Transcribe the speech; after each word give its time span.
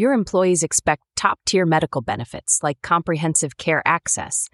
Your 0.00 0.14
employees 0.14 0.62
expect 0.62 1.02
top 1.14 1.38
tier 1.44 1.66
medical 1.66 2.00
benefits 2.00 2.62
like 2.62 2.80
comprehensive 2.80 3.58
care 3.58 3.82
access. 3.84 4.48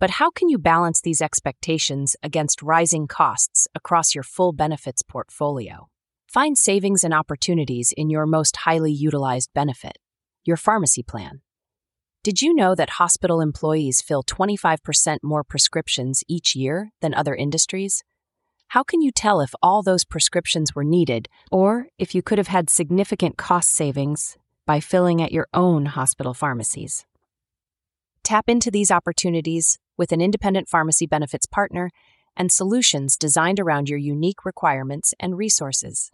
But 0.00 0.12
how 0.12 0.30
can 0.30 0.48
you 0.48 0.56
balance 0.56 1.02
these 1.02 1.20
expectations 1.20 2.16
against 2.22 2.62
rising 2.62 3.06
costs 3.06 3.68
across 3.74 4.14
your 4.14 4.24
full 4.24 4.54
benefits 4.54 5.02
portfolio? 5.02 5.90
Find 6.26 6.56
savings 6.56 7.04
and 7.04 7.12
opportunities 7.12 7.92
in 7.98 8.08
your 8.08 8.24
most 8.24 8.56
highly 8.64 8.90
utilized 8.90 9.50
benefit, 9.52 9.98
your 10.46 10.56
pharmacy 10.56 11.02
plan. 11.02 11.42
Did 12.24 12.40
you 12.40 12.54
know 12.54 12.74
that 12.74 12.96
hospital 12.96 13.42
employees 13.42 14.00
fill 14.00 14.22
25% 14.22 15.18
more 15.22 15.44
prescriptions 15.44 16.24
each 16.28 16.56
year 16.56 16.92
than 17.02 17.12
other 17.12 17.34
industries? 17.34 18.04
How 18.68 18.84
can 18.84 19.02
you 19.02 19.12
tell 19.12 19.42
if 19.42 19.52
all 19.62 19.82
those 19.82 20.06
prescriptions 20.06 20.74
were 20.74 20.82
needed 20.82 21.28
or 21.52 21.88
if 21.98 22.14
you 22.14 22.22
could 22.22 22.38
have 22.38 22.48
had 22.48 22.70
significant 22.70 23.36
cost 23.36 23.70
savings 23.70 24.38
by 24.68 24.80
filling 24.80 25.22
at 25.22 25.32
your 25.32 25.48
own 25.54 25.86
hospital 25.86 26.34
pharmacies? 26.34 27.06
Tap 28.22 28.50
into 28.50 28.70
these 28.70 28.90
opportunities 28.90 29.78
with 29.96 30.12
an 30.12 30.20
independent 30.20 30.68
pharmacy 30.68 31.06
benefits 31.06 31.46
partner 31.46 31.90
and 32.36 32.52
solutions 32.52 33.16
designed 33.16 33.58
around 33.58 33.88
your 33.88 33.98
unique 33.98 34.44
requirements 34.44 35.14
and 35.18 35.38
resources. 35.38 36.10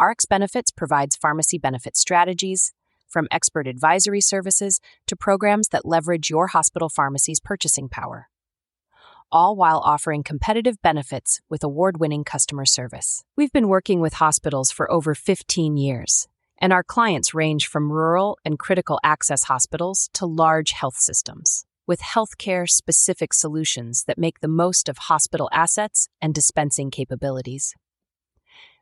RX 0.00 0.26
Benefits 0.26 0.70
provides 0.70 1.16
pharmacy 1.16 1.58
benefit 1.58 1.96
strategies, 1.96 2.72
from 3.08 3.26
expert 3.32 3.66
advisory 3.66 4.20
services 4.20 4.80
to 5.08 5.16
programs 5.16 5.68
that 5.68 5.84
leverage 5.84 6.30
your 6.30 6.48
hospital 6.48 6.88
pharmacy's 6.88 7.40
purchasing 7.40 7.88
power 7.88 8.28
all 9.32 9.56
while 9.56 9.80
offering 9.80 10.22
competitive 10.22 10.80
benefits 10.82 11.40
with 11.48 11.64
award 11.64 11.98
winning 11.98 12.24
customer 12.24 12.64
service. 12.64 13.24
We've 13.36 13.52
been 13.52 13.68
working 13.68 14.00
with 14.00 14.14
hospitals 14.14 14.70
for 14.70 14.90
over 14.90 15.14
15 15.14 15.76
years, 15.76 16.28
and 16.58 16.72
our 16.72 16.82
clients 16.82 17.34
range 17.34 17.66
from 17.66 17.92
rural 17.92 18.38
and 18.44 18.58
critical 18.58 18.98
access 19.04 19.44
hospitals 19.44 20.10
to 20.14 20.26
large 20.26 20.72
health 20.72 20.96
systems. 20.96 21.64
With 21.86 22.00
healthcare 22.00 22.68
specific 22.68 23.32
solutions 23.32 24.02
that 24.06 24.18
make 24.18 24.40
the 24.40 24.48
most 24.48 24.88
of 24.88 24.98
hospital 24.98 25.48
assets 25.52 26.08
and 26.20 26.34
dispensing 26.34 26.90
capabilities. 26.90 27.74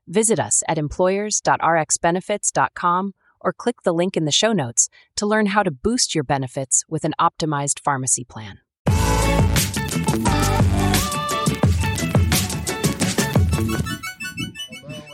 Visit 0.06 0.40
us 0.40 0.62
at 0.68 0.78
employers.rxbenefits.com 0.78 3.14
or 3.40 3.52
click 3.52 3.82
the 3.82 3.92
link 3.92 4.16
in 4.16 4.24
the 4.24 4.32
show 4.32 4.52
notes 4.52 4.88
to 5.16 5.26
learn 5.26 5.46
how 5.46 5.62
to 5.62 5.70
boost 5.70 6.14
your 6.14 6.24
benefits 6.24 6.84
with 6.88 7.04
an 7.04 7.12
optimized 7.20 7.80
pharmacy 7.80 8.24
plan. 8.24 8.60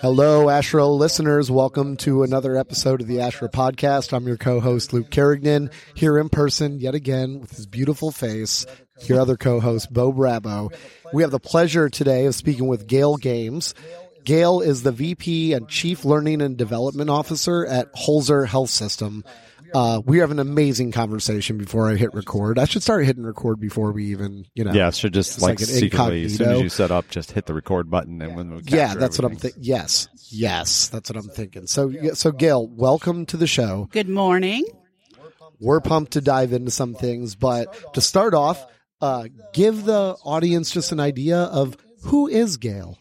Hello, 0.01 0.47
ASHHRA 0.47 0.97
listeners. 0.97 1.51
Welcome 1.51 1.99
to 1.99 2.23
another 2.23 2.57
episode 2.57 3.03
of 3.03 3.07
the 3.07 3.17
ASHHRA 3.17 3.53
podcast. 3.53 4.15
I'm 4.15 4.27
your 4.27 4.39
co-host, 4.39 4.95
Luke 4.95 5.11
Kerrigan, 5.11 5.71
here 5.93 6.19
in 6.19 6.31
person 6.31 6.81
yet 6.81 6.95
again 6.95 7.39
with 7.39 7.51
his 7.51 7.67
beautiful 7.67 8.11
face. 8.11 8.65
Your 9.05 9.21
other 9.21 9.37
co-host, 9.37 9.93
Bo 9.93 10.11
Brabo. 10.11 10.75
We 11.13 11.23
have 11.23 11.31
the 11.31 11.39
pleasure 11.39 11.91
today 11.91 12.25
of 12.25 12.35
speaking 12.35 12.67
with 12.67 12.87
Gail 12.87 13.19
Games. 13.19 13.75
Gail 14.25 14.61
is 14.61 14.83
the 14.83 14.93
VP 14.93 15.53
and 15.53 15.69
Chief 15.69 16.03
Learning 16.03 16.41
and 16.41 16.57
Development 16.57 17.11
Officer 17.11 17.67
at 17.67 17.93
Holzer 17.95 18.47
Health 18.47 18.71
System. 18.71 19.23
Uh, 19.75 20.01
we 20.05 20.19
have 20.19 20.31
an 20.31 20.39
amazing 20.39 20.93
conversation 20.93 21.59
before 21.59 21.89
I 21.91 21.97
hit 21.97 22.13
record. 22.15 22.59
I 22.59 22.65
should 22.65 22.83
start 22.83 23.05
hitting 23.07 23.25
record 23.25 23.61
before 23.61 23.93
we 23.93 24.07
even, 24.07 24.47
you 24.55 24.65
know. 24.65 24.73
Yeah, 24.73 24.91
should 24.91 25.15
just 25.15 25.41
like, 25.41 25.61
like 25.61 25.69
secretly, 25.69 26.25
as 26.25 26.37
soon 26.37 26.49
as 26.51 26.61
you 26.61 26.69
set 26.69 26.91
up, 26.91 27.09
just 27.09 27.33
hit 27.33 27.47
the 27.47 27.55
record 27.55 27.91
button 27.91 28.21
and 28.23 28.37
when 28.37 28.51
we 28.51 28.63
Yeah, 28.67 28.95
that's 28.95 29.19
everything. 29.19 29.25
what 29.25 29.33
I'm 29.33 29.39
thinking. 29.39 29.63
Yes, 29.63 30.09
yes, 30.31 30.89
that's 30.89 31.11
what 31.11 31.17
I'm 31.17 31.31
thinking. 31.31 31.67
So, 31.67 31.93
so 32.15 32.33
Gail, 32.33 32.67
welcome 32.69 33.27
to 33.27 33.37
the 33.37 33.47
show. 33.47 33.89
Good 33.93 34.09
morning. 34.09 34.65
We're 35.61 35.81
pumped 35.81 36.13
to 36.13 36.21
dive 36.21 36.53
into 36.53 36.71
some 36.71 36.95
things, 36.95 37.35
but 37.35 37.95
to 37.95 38.01
start 38.01 38.33
off, 38.35 38.65
uh, 39.01 39.29
give 39.53 39.85
the 39.85 40.17
audience 40.25 40.71
just 40.71 40.91
an 40.93 41.01
idea 41.01 41.39
of 41.39 41.77
who 42.05 42.29
is 42.29 42.57
Gail 42.57 42.97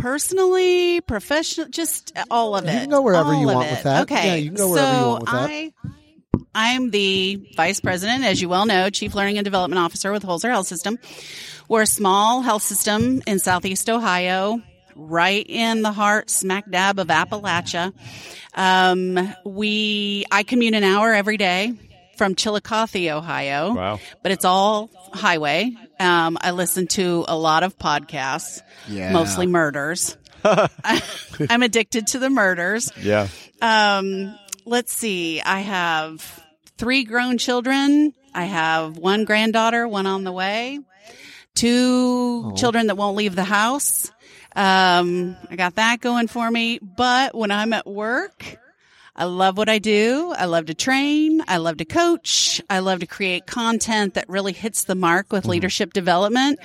personally, 0.00 1.00
professional, 1.02 1.68
just 1.68 2.12
all 2.30 2.56
of 2.56 2.64
it. 2.66 2.72
You 2.72 2.80
can 2.80 2.90
go 2.90 3.02
wherever 3.02 3.32
all 3.32 3.40
you 3.40 3.46
want 3.46 3.68
it. 3.68 3.70
with 3.72 3.82
that. 3.84 4.02
Okay. 4.02 4.26
Yeah, 4.26 4.34
you 4.36 4.50
can 4.50 4.56
go 4.56 4.70
wherever 4.70 4.92
so 4.92 4.98
you 4.98 5.06
want 5.06 5.20
with 5.20 5.30
that. 5.30 5.50
I, 5.50 5.72
I'm 6.54 6.90
the 6.90 7.46
vice 7.56 7.80
president, 7.80 8.24
as 8.24 8.40
you 8.40 8.48
well 8.48 8.66
know, 8.66 8.90
chief 8.90 9.14
learning 9.14 9.38
and 9.38 9.44
development 9.44 9.78
officer 9.78 10.10
with 10.10 10.24
Holzer 10.24 10.48
Health 10.50 10.66
System. 10.66 10.98
We're 11.68 11.82
a 11.82 11.86
small 11.86 12.42
health 12.42 12.62
system 12.62 13.22
in 13.26 13.38
southeast 13.38 13.88
Ohio, 13.88 14.60
right 14.96 15.44
in 15.48 15.82
the 15.82 15.92
heart, 15.92 16.30
smack 16.30 16.68
dab 16.68 16.98
of 16.98 17.06
Appalachia. 17.08 17.92
Um, 18.54 19.32
we, 19.44 20.24
I 20.32 20.42
commute 20.42 20.74
an 20.74 20.82
hour 20.82 21.12
every 21.12 21.36
day 21.36 21.74
from 22.20 22.34
Chillicothe, 22.34 23.08
Ohio. 23.10 23.72
Wow. 23.72 23.98
But 24.22 24.30
it's 24.32 24.44
all 24.44 24.90
highway. 25.14 25.74
Um, 25.98 26.36
I 26.38 26.50
listen 26.50 26.86
to 26.88 27.24
a 27.28 27.34
lot 27.34 27.62
of 27.62 27.78
podcasts, 27.78 28.60
Yeah. 28.86 29.10
mostly 29.10 29.46
murders. 29.46 30.18
I'm 30.44 31.62
addicted 31.62 32.08
to 32.08 32.18
the 32.18 32.28
murders. 32.28 32.92
Yeah. 33.00 33.28
Um, 33.62 34.38
let's 34.66 34.92
see. 34.92 35.40
I 35.40 35.60
have 35.60 36.44
three 36.76 37.04
grown 37.04 37.38
children. 37.38 38.12
I 38.34 38.44
have 38.44 38.98
one 38.98 39.24
granddaughter, 39.24 39.88
one 39.88 40.06
on 40.06 40.22
the 40.24 40.32
way, 40.32 40.78
two 41.54 42.52
children 42.54 42.88
that 42.88 42.96
won't 42.96 43.16
leave 43.16 43.34
the 43.34 43.44
house. 43.44 44.12
Um, 44.54 45.36
I 45.50 45.56
got 45.56 45.76
that 45.76 46.02
going 46.02 46.28
for 46.28 46.50
me. 46.50 46.80
But 46.82 47.34
when 47.34 47.50
I'm 47.50 47.72
at 47.72 47.86
work, 47.86 48.44
I 49.20 49.24
love 49.24 49.58
what 49.58 49.68
I 49.68 49.78
do. 49.78 50.32
I 50.34 50.46
love 50.46 50.64
to 50.66 50.74
train. 50.74 51.42
I 51.46 51.58
love 51.58 51.76
to 51.76 51.84
coach. 51.84 52.62
I 52.70 52.78
love 52.78 53.00
to 53.00 53.06
create 53.06 53.46
content 53.46 54.14
that 54.14 54.26
really 54.30 54.54
hits 54.54 54.84
the 54.84 54.94
mark 54.94 55.30
with 55.30 55.44
leadership 55.44 55.92
development. 55.92 56.58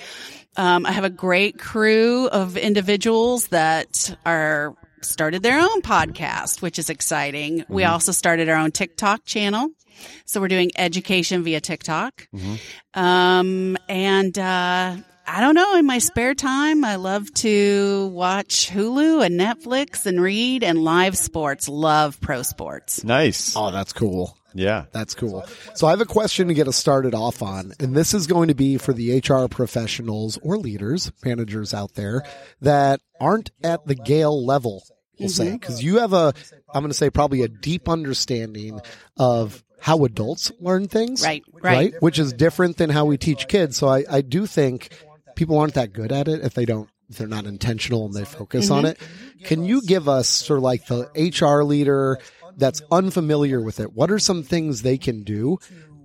Um, 0.55 0.85
I 0.85 0.93
have 0.93 1.03
a 1.03 1.09
great 1.09 1.59
crew 1.59 2.29
of 2.29 2.55
individuals 2.55 3.47
that 3.47 4.17
are 4.25 4.73
started 5.01 5.43
their 5.43 5.59
own 5.59 5.81
podcast, 5.81 6.61
which 6.61 6.79
is 6.79 6.89
exciting. 6.89 7.65
We 7.67 7.83
also 7.83 8.13
started 8.13 8.47
our 8.47 8.55
own 8.55 8.71
TikTok 8.71 9.25
channel. 9.25 9.67
So 10.23 10.39
we're 10.39 10.47
doing 10.47 10.71
education 10.77 11.43
via 11.43 11.59
TikTok. 11.59 12.29
Um, 12.93 13.77
and, 13.89 14.39
uh, 14.39 14.95
I 15.27 15.41
don't 15.41 15.55
know. 15.55 15.75
In 15.75 15.85
my 15.85 15.97
spare 15.97 16.35
time, 16.35 16.85
I 16.85 16.95
love 16.95 17.33
to 17.35 18.07
watch 18.07 18.69
Hulu 18.69 19.25
and 19.25 19.39
Netflix 19.39 20.05
and 20.05 20.21
read 20.21 20.63
and 20.63 20.83
live 20.83 21.17
sports. 21.17 21.67
Love 21.67 22.21
pro 22.21 22.43
sports. 22.43 23.03
Nice. 23.03 23.55
Oh, 23.55 23.71
that's 23.71 23.93
cool. 23.93 24.37
Yeah. 24.53 24.85
That's 24.91 25.13
cool. 25.13 25.45
So 25.73 25.87
I 25.87 25.91
have 25.91 26.01
a 26.01 26.05
question 26.05 26.47
to 26.47 26.53
get 26.53 26.67
us 26.67 26.77
started 26.77 27.13
off 27.13 27.41
on, 27.41 27.73
and 27.79 27.95
this 27.95 28.13
is 28.13 28.27
going 28.27 28.47
to 28.47 28.55
be 28.55 28.77
for 28.77 28.93
the 28.93 29.19
HR 29.19 29.47
professionals 29.47 30.39
or 30.41 30.57
leaders, 30.57 31.11
managers 31.23 31.73
out 31.73 31.93
there 31.95 32.23
that 32.61 33.01
aren't 33.19 33.51
at 33.63 33.85
the 33.85 33.95
Gail 33.95 34.45
level, 34.45 34.83
we'll 35.19 35.29
say, 35.29 35.47
mm-hmm. 35.47 35.57
because 35.57 35.83
you 35.83 35.99
have 35.99 36.13
a, 36.13 36.33
I'm 36.73 36.81
going 36.81 36.89
to 36.89 36.97
say 36.97 37.09
probably 37.09 37.41
a 37.41 37.49
deep 37.49 37.89
understanding 37.89 38.79
of 39.17 39.63
how 39.81 40.05
adults 40.05 40.51
learn 40.59 40.87
things. 40.87 41.23
Right, 41.23 41.43
right. 41.61 41.93
Which 41.99 42.17
is 42.17 42.31
different 42.31 42.77
than 42.77 42.89
how 42.89 43.05
we 43.05 43.17
teach 43.17 43.47
kids. 43.47 43.77
So 43.77 43.87
I, 43.89 44.05
I 44.09 44.21
do 44.21 44.45
think 44.45 44.89
people 45.35 45.57
aren't 45.59 45.75
that 45.75 45.93
good 45.93 46.11
at 46.11 46.27
it 46.27 46.41
if 46.41 46.53
they 46.53 46.65
don't, 46.65 46.89
if 47.09 47.17
they're 47.17 47.27
not 47.27 47.45
intentional 47.45 48.05
and 48.05 48.13
they 48.13 48.25
focus 48.25 48.69
on 48.69 48.83
mm-hmm. 48.83 48.87
it. 48.87 49.45
Can 49.45 49.65
you 49.65 49.81
give 49.81 50.07
us 50.09 50.27
sort 50.27 50.57
of 50.57 50.63
like 50.63 50.87
the 50.87 51.09
HR 51.15 51.63
leader 51.63 52.19
that's 52.57 52.81
unfamiliar 52.91 53.61
with 53.61 53.79
it? 53.79 53.93
What 53.93 54.11
are 54.11 54.19
some 54.19 54.43
things 54.43 54.81
they 54.81 54.97
can 54.97 55.23
do 55.23 55.57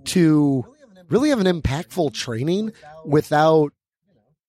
to 0.05 0.65
really 1.09 1.29
have 1.29 1.39
an 1.39 1.61
impactful 1.61 2.13
training 2.13 2.71
without, 3.05 3.73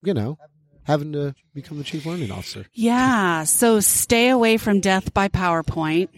you 0.03 0.15
know, 0.15 0.38
having 0.84 1.12
to 1.12 1.34
become 1.54 1.78
the 1.78 1.84
chief 1.84 2.06
learning 2.06 2.31
officer? 2.31 2.66
Yeah. 2.72 3.44
So 3.44 3.81
stay 3.81 4.28
away 4.28 4.56
from 4.56 4.81
death 4.81 5.14
by 5.14 5.28
PowerPoint. 5.28 6.09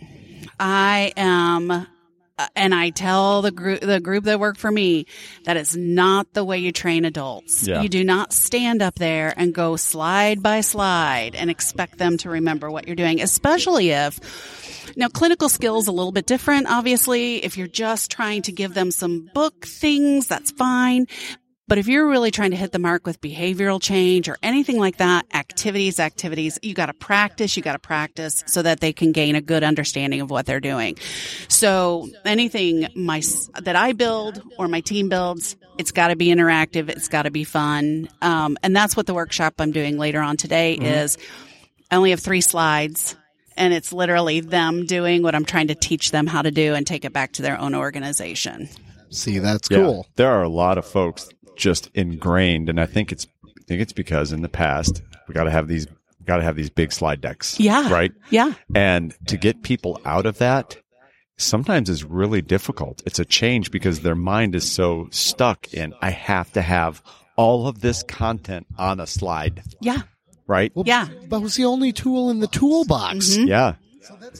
I 0.59 1.13
am, 1.17 1.87
Uh, 2.37 2.49
and 2.57 2.75
I 2.75 2.91
tell 2.91 3.43
the 3.43 3.53
group, 3.53 3.81
the 3.81 4.01
group 4.01 4.25
that 4.25 4.41
work 4.41 4.57
for 4.57 4.71
me 4.71 5.07
that 5.45 5.57
it's 5.57 5.77
not 5.77 6.33
the 6.33 6.45
way 6.45 6.59
you 6.59 6.73
train 6.73 7.05
adults. 7.05 7.67
Yeah. 7.67 7.83
You 7.83 7.89
do 7.89 8.03
not 8.03 8.33
stand 8.33 8.83
up 8.83 8.97
there 8.97 9.33
and 9.37 9.55
go 9.55 9.77
slide 9.77 10.43
by 10.43 10.61
slide 10.61 11.37
and 11.37 11.49
expect 11.49 11.99
them 11.99 12.17
to 12.19 12.31
remember 12.31 12.71
what 12.71 12.87
you're 12.87 12.97
doing, 12.97 13.21
especially 13.21 13.91
if 13.91 14.19
now, 14.97 15.09
clinical 15.09 15.49
skills 15.49 15.89
a 15.89 15.93
little 15.93 16.13
bit 16.13 16.27
different, 16.27 16.69
obviously. 16.69 17.45
If 17.45 17.57
you're 17.57 17.67
just 17.67 18.11
trying 18.11 18.43
to 18.43 18.53
give 18.53 18.75
them 18.75 18.91
some 18.91 19.29
book 19.35 19.67
things, 19.67 20.27
that's 20.27 20.51
fine. 20.53 21.07
But 21.67 21.79
if 21.79 21.89
you're 21.89 22.07
really 22.07 22.31
trying 22.31 22.51
to 22.51 22.59
hit 22.59 22.73
the 22.73 22.79
mark 22.79 23.07
with 23.07 23.23
behavioral 23.23 23.81
change 23.81 24.29
or 24.29 24.37
anything 24.43 24.79
like 24.79 24.99
that, 24.99 25.25
activities, 25.33 25.99
activities, 25.99 26.59
you 26.63 26.75
got 26.75 26.87
to 26.87 26.93
practice, 26.93 27.57
you 27.57 27.63
got 27.63 27.73
to 27.73 27.79
practice 27.79 28.45
so 28.47 28.61
that 28.61 28.81
they 28.81 28.93
can 28.93 29.13
gain 29.13 29.35
a 29.35 29.41
good 29.41 29.65
understanding 29.65 30.21
of 30.21 30.31
what 30.31 30.45
they're 30.45 30.61
doing. 30.61 30.99
So 31.49 32.09
anything 32.27 32.89
my, 32.95 33.23
that 33.63 33.77
I 33.77 33.93
build 33.93 34.43
or 34.59 34.69
my 34.69 34.83
team 34.83 35.09
builds, 35.09 35.57
it's 35.79 35.91
got 35.91 36.09
to 36.09 36.17
be 36.17 36.27
interactive. 36.27 36.91
It's 36.91 37.09
got 37.09 37.23
to 37.23 37.31
be 37.31 37.45
fun. 37.45 38.11
Um, 38.21 38.59
and 38.63 38.77
that's 38.77 38.95
what 38.95 39.07
the 39.07 39.15
workshop 39.15 39.55
I'm 39.59 39.73
doing 39.73 39.97
later 39.97 40.21
on 40.21 40.37
today 40.37 40.75
is 40.75 41.17
I 41.91 41.97
only 41.97 42.11
have 42.11 42.21
three 42.21 42.43
slides 42.43 43.17
and 43.57 43.73
it's 43.73 43.91
literally 43.91 44.41
them 44.41 44.85
doing 44.85 45.23
what 45.23 45.35
I'm 45.35 45.47
trying 45.47 45.69
to 45.69 45.75
teach 45.75 46.11
them 46.11 46.27
how 46.27 46.43
to 46.43 46.51
do 46.51 46.75
and 46.75 46.87
take 46.87 47.07
it 47.07 47.15
back 47.15 47.33
to 47.33 47.43
their 47.43 47.59
own 47.59 47.75
organization. 47.75 48.69
See, 49.09 49.39
that's 49.39 49.71
Yeah. 49.71 49.79
cool. 49.79 50.07
There 50.17 50.31
are 50.31 50.43
a 50.43 50.49
lot 50.49 50.77
of 50.77 50.85
folks 50.85 51.31
just 51.57 51.91
ingrained, 51.95 52.69
and 52.69 52.81
I 52.81 52.87
think 52.87 53.13
it's 53.13 53.27
I 53.45 53.63
think 53.67 53.81
it's 53.81 53.93
because 53.93 54.33
in 54.33 54.43
the 54.43 54.49
past 54.49 55.03
we 55.29 55.35
got 55.35 55.45
to 55.45 55.51
have 55.51 55.69
these 55.69 55.87
got 56.25 56.37
to 56.39 56.43
have 56.43 56.57
these 56.57 56.71
big 56.71 56.93
slide 56.93 57.21
decks. 57.21 57.59
Yeah. 57.61 57.91
Right. 57.93 58.13
Yeah. 58.31 58.55
And 58.75 59.15
to 59.27 59.37
get 59.37 59.63
people 59.63 60.01
out 60.05 60.25
of 60.27 60.39
that 60.39 60.77
sometimes 61.37 61.91
is 61.91 62.05
really 62.05 62.41
difficult. 62.43 63.03
It's 63.07 63.19
a 63.19 63.25
change 63.25 63.71
because 63.71 64.01
their 64.01 64.15
mind 64.15 64.55
is 64.55 64.71
so 64.71 65.09
stuck 65.11 65.73
in 65.75 65.93
I 66.01 66.11
have 66.11 66.53
to 66.53 66.63
have 66.63 67.03
all 67.37 67.67
of 67.67 67.81
this 67.81 68.03
content 68.05 68.67
on 68.79 69.01
a 69.01 69.07
slide. 69.07 69.63
Yeah. 69.81 70.03
Right. 70.47 70.73
Well, 70.75 70.85
Yeah. 70.87 71.09
But 71.29 71.39
it 71.39 71.43
was 71.43 71.57
the 71.57 71.65
only 71.65 71.93
tool 71.93 72.31
in 72.31 72.41
the 72.41 72.47
toolbox. 72.47 73.31
Mm-hmm. 73.37 73.49
Yeah. 73.49 73.75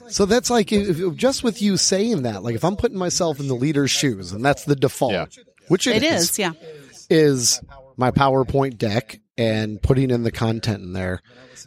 So 0.09 0.25
that's 0.27 0.51
like 0.51 0.73
if, 0.73 1.01
if- 1.01 1.17
just 1.17 1.43
with 1.43 1.61
you 1.63 1.77
saying 1.77 2.23
that, 2.23 2.43
like 2.43 2.55
if 2.55 2.65
I'm 2.65 2.77
putting 2.77 2.99
myself 2.99 3.41
in 3.41 3.49
the 3.49 3.55
leader's 3.55 3.91
shoes, 3.91 4.33
and 4.33 4.45
that's 4.45 4.65
the 4.65 4.77
default, 4.77 5.13
Yeah. 5.13 5.27
which 5.69 5.87
It 5.87 6.03
is. 6.03 6.39
Yeah. 6.39 6.53
Is 7.11 7.61
my 7.97 8.11
PowerPoint 8.11 8.79
deck 8.79 9.21
and 9.37 9.81
putting 9.83 10.11
in 10.11 10.23
the 10.23 10.31
content 10.33 10.83
in 10.83 10.93
there. 10.93 11.21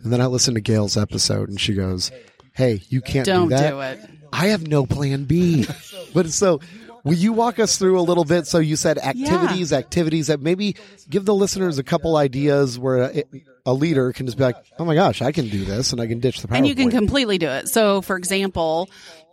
And 0.04 0.12
then 0.12 0.22
I 0.22 0.28
listen 0.28 0.54
to 0.56 0.62
Gail's 0.62 0.98
episode, 0.98 1.50
and 1.50 1.60
she 1.60 1.74
goes, 1.74 2.12
"Hey, 2.54 2.82
you 2.90 3.02
can't 3.02 3.26
Don't 3.26 3.50
do 3.50 3.56
that. 3.56 3.70
do 3.70 3.80
it. 3.82 4.00
I 4.32 4.48
have 4.48 4.68
no 4.68 4.86
plan 4.86 5.26
B." 5.26 5.66
but 6.14 6.30
so. 6.32 6.60
Will 7.04 7.14
you 7.14 7.32
walk 7.32 7.58
us 7.58 7.78
through 7.78 7.98
a 7.98 8.02
little 8.02 8.26
bit? 8.26 8.48
So 8.48 8.58
you 8.58 8.76
said 8.76 8.98
activities, 8.98 9.72
activities 9.72 10.28
that 10.28 10.42
maybe 10.42 10.76
give 11.10 11.24
the 11.24 11.34
listeners 11.34 11.78
a 11.78 11.84
couple 11.84 12.18
ideas 12.18 12.78
where 12.78 12.98
a, 13.04 13.24
a 13.66 13.74
leader 13.74 14.12
can 14.12 14.26
just 14.26 14.38
be 14.38 14.44
like, 14.44 14.58
"Oh 14.78 14.84
my 14.84 14.94
gosh, 14.94 15.22
I 15.22 15.32
can 15.32 15.48
do 15.48 15.64
this, 15.64 15.94
and 15.94 16.02
I 16.02 16.08
can 16.08 16.20
ditch 16.20 16.42
the 16.42 16.50
PowerPoint." 16.50 16.58
And 16.58 16.68
you 16.68 16.76
can 16.76 16.92
completely 16.92 17.38
do 17.38 17.48
it. 17.48 17.70
So, 17.70 18.02
for 18.02 18.18
example, 18.18 18.90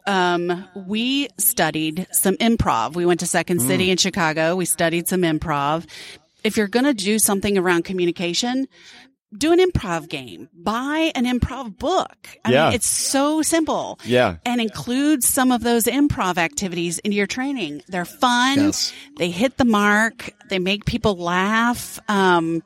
um, 0.06 0.68
we 0.86 1.28
studied 1.38 2.06
some 2.12 2.36
improv. 2.36 2.94
We 2.94 3.06
went 3.06 3.20
to 3.20 3.26
Second 3.26 3.60
Mm. 3.60 3.66
City 3.66 3.90
in 3.90 3.96
Chicago. 3.96 4.56
We 4.56 4.64
studied 4.64 5.08
some 5.08 5.22
improv. 5.22 5.86
If 6.42 6.56
you're 6.56 6.68
going 6.68 6.84
to 6.84 6.94
do 6.94 7.18
something 7.18 7.56
around 7.56 7.84
communication, 7.84 8.66
do 9.36 9.52
an 9.52 9.58
improv 9.58 10.08
game. 10.08 10.48
Buy 10.54 11.10
an 11.16 11.24
improv 11.24 11.76
book. 11.78 12.28
I 12.44 12.52
Yeah. 12.52 12.64
mean, 12.66 12.74
it's 12.74 12.86
so 12.86 13.42
simple. 13.42 13.98
Yeah. 14.04 14.36
And 14.46 14.60
include 14.60 15.24
some 15.24 15.50
of 15.50 15.62
those 15.62 15.84
improv 15.84 16.36
activities 16.38 16.98
into 17.00 17.16
your 17.16 17.26
training. 17.26 17.82
They're 17.88 18.04
fun. 18.04 18.58
Yes. 18.58 18.92
They 19.16 19.30
hit 19.30 19.56
the 19.56 19.64
mark. 19.64 20.30
They 20.50 20.58
make 20.60 20.84
people 20.84 21.16
laugh. 21.16 21.98
Um, 22.08 22.62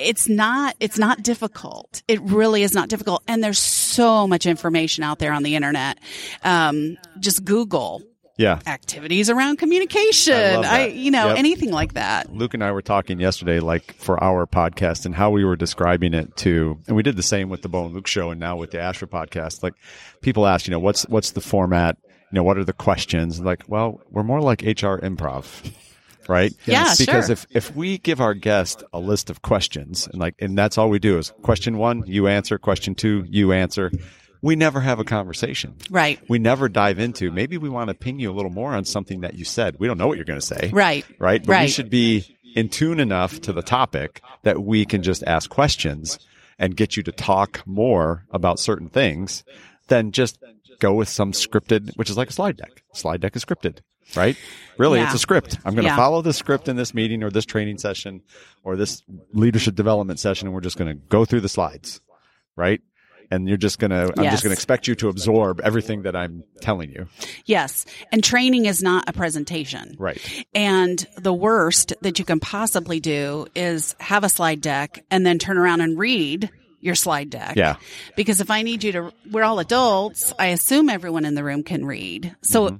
it's 0.00 0.28
not 0.28 0.74
it's 0.80 0.98
not 0.98 1.22
difficult 1.22 2.02
it 2.08 2.20
really 2.22 2.62
is 2.62 2.74
not 2.74 2.88
difficult 2.88 3.22
and 3.28 3.42
there's 3.44 3.58
so 3.58 4.26
much 4.26 4.46
information 4.46 5.04
out 5.04 5.18
there 5.18 5.32
on 5.32 5.42
the 5.42 5.54
internet 5.54 5.98
um, 6.44 6.96
just 7.20 7.44
google 7.44 8.02
Yeah. 8.38 8.58
activities 8.66 9.28
around 9.28 9.58
communication 9.58 10.34
I 10.34 10.62
that. 10.62 10.94
you 10.94 11.10
know 11.10 11.28
Yep. 11.28 11.38
anything 11.38 11.70
like 11.72 11.92
that 11.94 12.32
Luke 12.34 12.54
and 12.54 12.64
I 12.64 12.72
were 12.72 12.80
talking 12.82 13.20
yesterday, 13.20 13.60
like 13.60 13.92
for 13.94 14.22
our 14.22 14.46
podcast, 14.46 15.04
and 15.06 15.14
how 15.14 15.30
we 15.30 15.44
were 15.44 15.56
describing 15.56 16.14
it 16.14 16.36
to, 16.38 16.78
and 16.86 16.96
we 16.96 17.02
did 17.02 17.16
the 17.16 17.22
same 17.22 17.48
with 17.50 17.60
the 17.62 17.68
Bo 17.68 17.84
and 17.86 17.94
Luke 17.94 18.06
show, 18.06 18.30
and 18.30 18.40
now 18.40 18.56
with 18.56 18.70
the 18.70 18.78
ASHHRA 18.78 19.08
podcast. 19.08 19.62
Like, 19.62 19.74
people 20.22 20.46
ask, 20.46 20.66
you 20.66 20.70
know, 20.70 20.78
what's 20.78 21.02
what's 21.08 21.32
the 21.32 21.40
format? 21.42 21.96
You 22.30 22.36
know, 22.36 22.42
what 22.42 22.56
are 22.56 22.64
the 22.64 22.72
questions? 22.72 23.40
Like, 23.40 23.64
well, 23.68 24.00
we're 24.10 24.22
more 24.22 24.40
like 24.40 24.62
HR 24.62 24.96
improv, 25.02 25.44
right? 26.30 26.54
Yeah, 26.64 26.94
Because 26.98 27.26
sure. 27.26 27.32
if 27.32 27.46
if 27.50 27.76
we 27.76 27.98
give 27.98 28.20
our 28.20 28.34
guest 28.34 28.82
a 28.92 28.98
list 28.98 29.28
of 29.28 29.42
questions, 29.42 30.06
and 30.06 30.20
like, 30.20 30.34
and 30.38 30.56
that's 30.56 30.78
all 30.78 30.88
we 30.88 30.98
do 30.98 31.18
is 31.18 31.32
question 31.42 31.76
one, 31.76 32.04
you 32.06 32.28
answer. 32.28 32.56
Question 32.58 32.94
two, 32.94 33.24
you 33.28 33.52
answer. 33.52 33.90
We 34.42 34.56
never 34.56 34.80
have 34.80 34.98
a 34.98 35.04
conversation. 35.04 35.74
right 35.90 36.18
We 36.28 36.38
never 36.38 36.70
dive 36.70 36.98
into. 36.98 37.30
Maybe 37.30 37.58
we 37.58 37.68
want 37.68 37.88
to 37.88 37.94
ping 37.94 38.18
you 38.18 38.30
a 38.30 38.32
little 38.32 38.50
more 38.50 38.72
on 38.72 38.86
something 38.86 39.20
that 39.20 39.34
you 39.34 39.44
said. 39.44 39.76
We 39.78 39.86
don't 39.86 39.98
know 39.98 40.06
what 40.06 40.16
you're 40.16 40.24
going 40.24 40.40
to 40.40 40.46
say 40.46 40.70
right 40.72 41.04
right? 41.18 41.44
But 41.44 41.60
we 41.60 41.68
should 41.68 41.90
be 41.90 42.36
in 42.54 42.68
tune 42.70 43.00
enough 43.00 43.40
to 43.42 43.52
the 43.52 43.62
topic 43.62 44.22
that 44.44 44.62
we 44.62 44.86
can 44.86 45.02
just 45.02 45.22
ask 45.24 45.50
questions 45.50 46.18
and 46.58 46.76
get 46.76 46.96
you 46.96 47.02
to 47.02 47.12
talk 47.12 47.62
more 47.66 48.24
about 48.30 48.58
certain 48.58 48.88
things 48.88 49.44
than 49.88 50.12
just 50.12 50.38
go 50.80 50.94
with 50.94 51.08
some 51.08 51.32
scripted, 51.32 51.96
which 51.96 52.10
is 52.10 52.16
like 52.16 52.30
a 52.30 52.32
slide 52.32 52.56
deck. 52.56 52.82
Slide 52.94 53.20
deck 53.20 53.36
is 53.36 53.44
scripted, 53.44 53.78
right? 54.16 54.36
Really, 54.78 54.98
Yeah. 54.98 55.06
it's 55.06 55.14
a 55.14 55.18
script. 55.18 55.58
I'm 55.64 55.74
going 55.74 55.84
to 55.84 55.90
Yeah. 55.90 55.96
follow 55.96 56.22
the 56.22 56.32
script 56.32 56.68
in 56.68 56.76
this 56.76 56.92
meeting 56.94 57.22
or 57.22 57.30
this 57.30 57.44
training 57.46 57.78
session 57.78 58.22
or 58.64 58.76
this 58.76 59.02
leadership 59.32 59.74
development 59.76 60.18
session, 60.18 60.48
and 60.48 60.54
we're 60.54 60.60
just 60.62 60.76
going 60.78 60.88
to 60.94 61.00
go 61.08 61.24
through 61.24 61.40
the 61.42 61.48
slides, 61.48 62.00
right? 62.56 62.80
And 63.32 63.46
you're 63.46 63.56
just 63.58 63.78
going 63.78 63.92
to, 63.92 64.12
I'm 64.18 64.24
just 64.30 64.42
going 64.42 64.50
to 64.50 64.54
expect 64.54 64.88
you 64.88 64.96
to 64.96 65.08
absorb 65.08 65.60
everything 65.60 66.02
that 66.02 66.16
I'm 66.16 66.42
telling 66.60 66.90
you. 66.90 67.06
yes 67.46 67.86
and 68.10 68.24
training 68.24 68.64
is 68.66 68.82
not 68.82 69.04
a 69.08 69.12
presentation 69.12 69.94
Right. 70.00 70.18
And 70.52 71.06
the 71.16 71.32
worst 71.32 71.92
that 72.00 72.18
you 72.18 72.24
can 72.24 72.40
possibly 72.40 72.98
do 72.98 73.46
is 73.54 73.94
have 74.00 74.24
a 74.24 74.28
slide 74.28 74.60
deck 74.60 75.04
and 75.12 75.24
then 75.24 75.38
turn 75.38 75.58
around 75.58 75.80
and 75.80 75.96
read 75.96 76.50
your 76.80 76.94
slide 76.94 77.30
deck. 77.30 77.54
Yeah. 77.56 77.76
Because 78.16 78.40
if 78.40 78.50
I 78.50 78.62
need 78.62 78.82
you 78.84 78.92
to, 78.92 79.12
we're 79.30 79.44
all 79.44 79.58
adults. 79.58 80.32
I 80.38 80.46
assume 80.46 80.88
everyone 80.88 81.24
in 81.24 81.34
the 81.34 81.44
room 81.44 81.62
can 81.62 81.84
read. 81.84 82.34
So 82.42 82.68
Mm-hmm. 82.68 82.76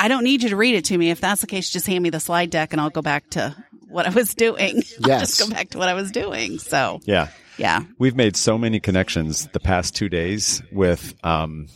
I 0.00 0.08
don't 0.08 0.24
need 0.24 0.42
you 0.42 0.48
to 0.48 0.56
read 0.56 0.74
it 0.74 0.86
to 0.86 0.98
me. 0.98 1.10
If 1.10 1.20
that's 1.20 1.40
the 1.40 1.46
case, 1.46 1.70
just 1.70 1.86
hand 1.86 2.02
me 2.02 2.10
the 2.10 2.18
slide 2.18 2.50
deck 2.50 2.72
and 2.72 2.80
I'll 2.80 2.90
go 2.90 3.00
back 3.00 3.30
to 3.30 3.54
what 3.88 4.06
I 4.06 4.10
was 4.10 4.34
doing. 4.34 4.82
I'll 5.04 5.20
just 5.20 5.38
go 5.38 5.48
back 5.48 5.70
to 5.70 5.78
what 5.78 5.88
I 5.88 5.94
was 5.94 6.10
doing. 6.10 6.58
So 6.58 7.00
Yeah. 7.04 7.28
yeah. 7.58 7.84
We've 7.96 8.16
made 8.16 8.36
so 8.36 8.58
many 8.58 8.80
connections 8.80 9.46
the 9.52 9.60
past 9.60 9.94
two 9.94 10.08
days 10.08 10.62
with 10.72 11.14
um, 11.22 11.68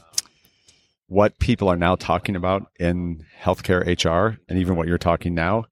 what 1.07 1.39
people 1.39 1.69
are 1.69 1.77
now 1.77 1.95
talking 1.95 2.35
about 2.35 2.67
in 2.79 3.25
healthcare 3.41 3.83
HR, 3.87 4.39
and 4.49 4.59
even 4.59 4.75
what 4.77 4.89
you're 4.89 4.99
talking 4.99 5.35
now, 5.35 5.67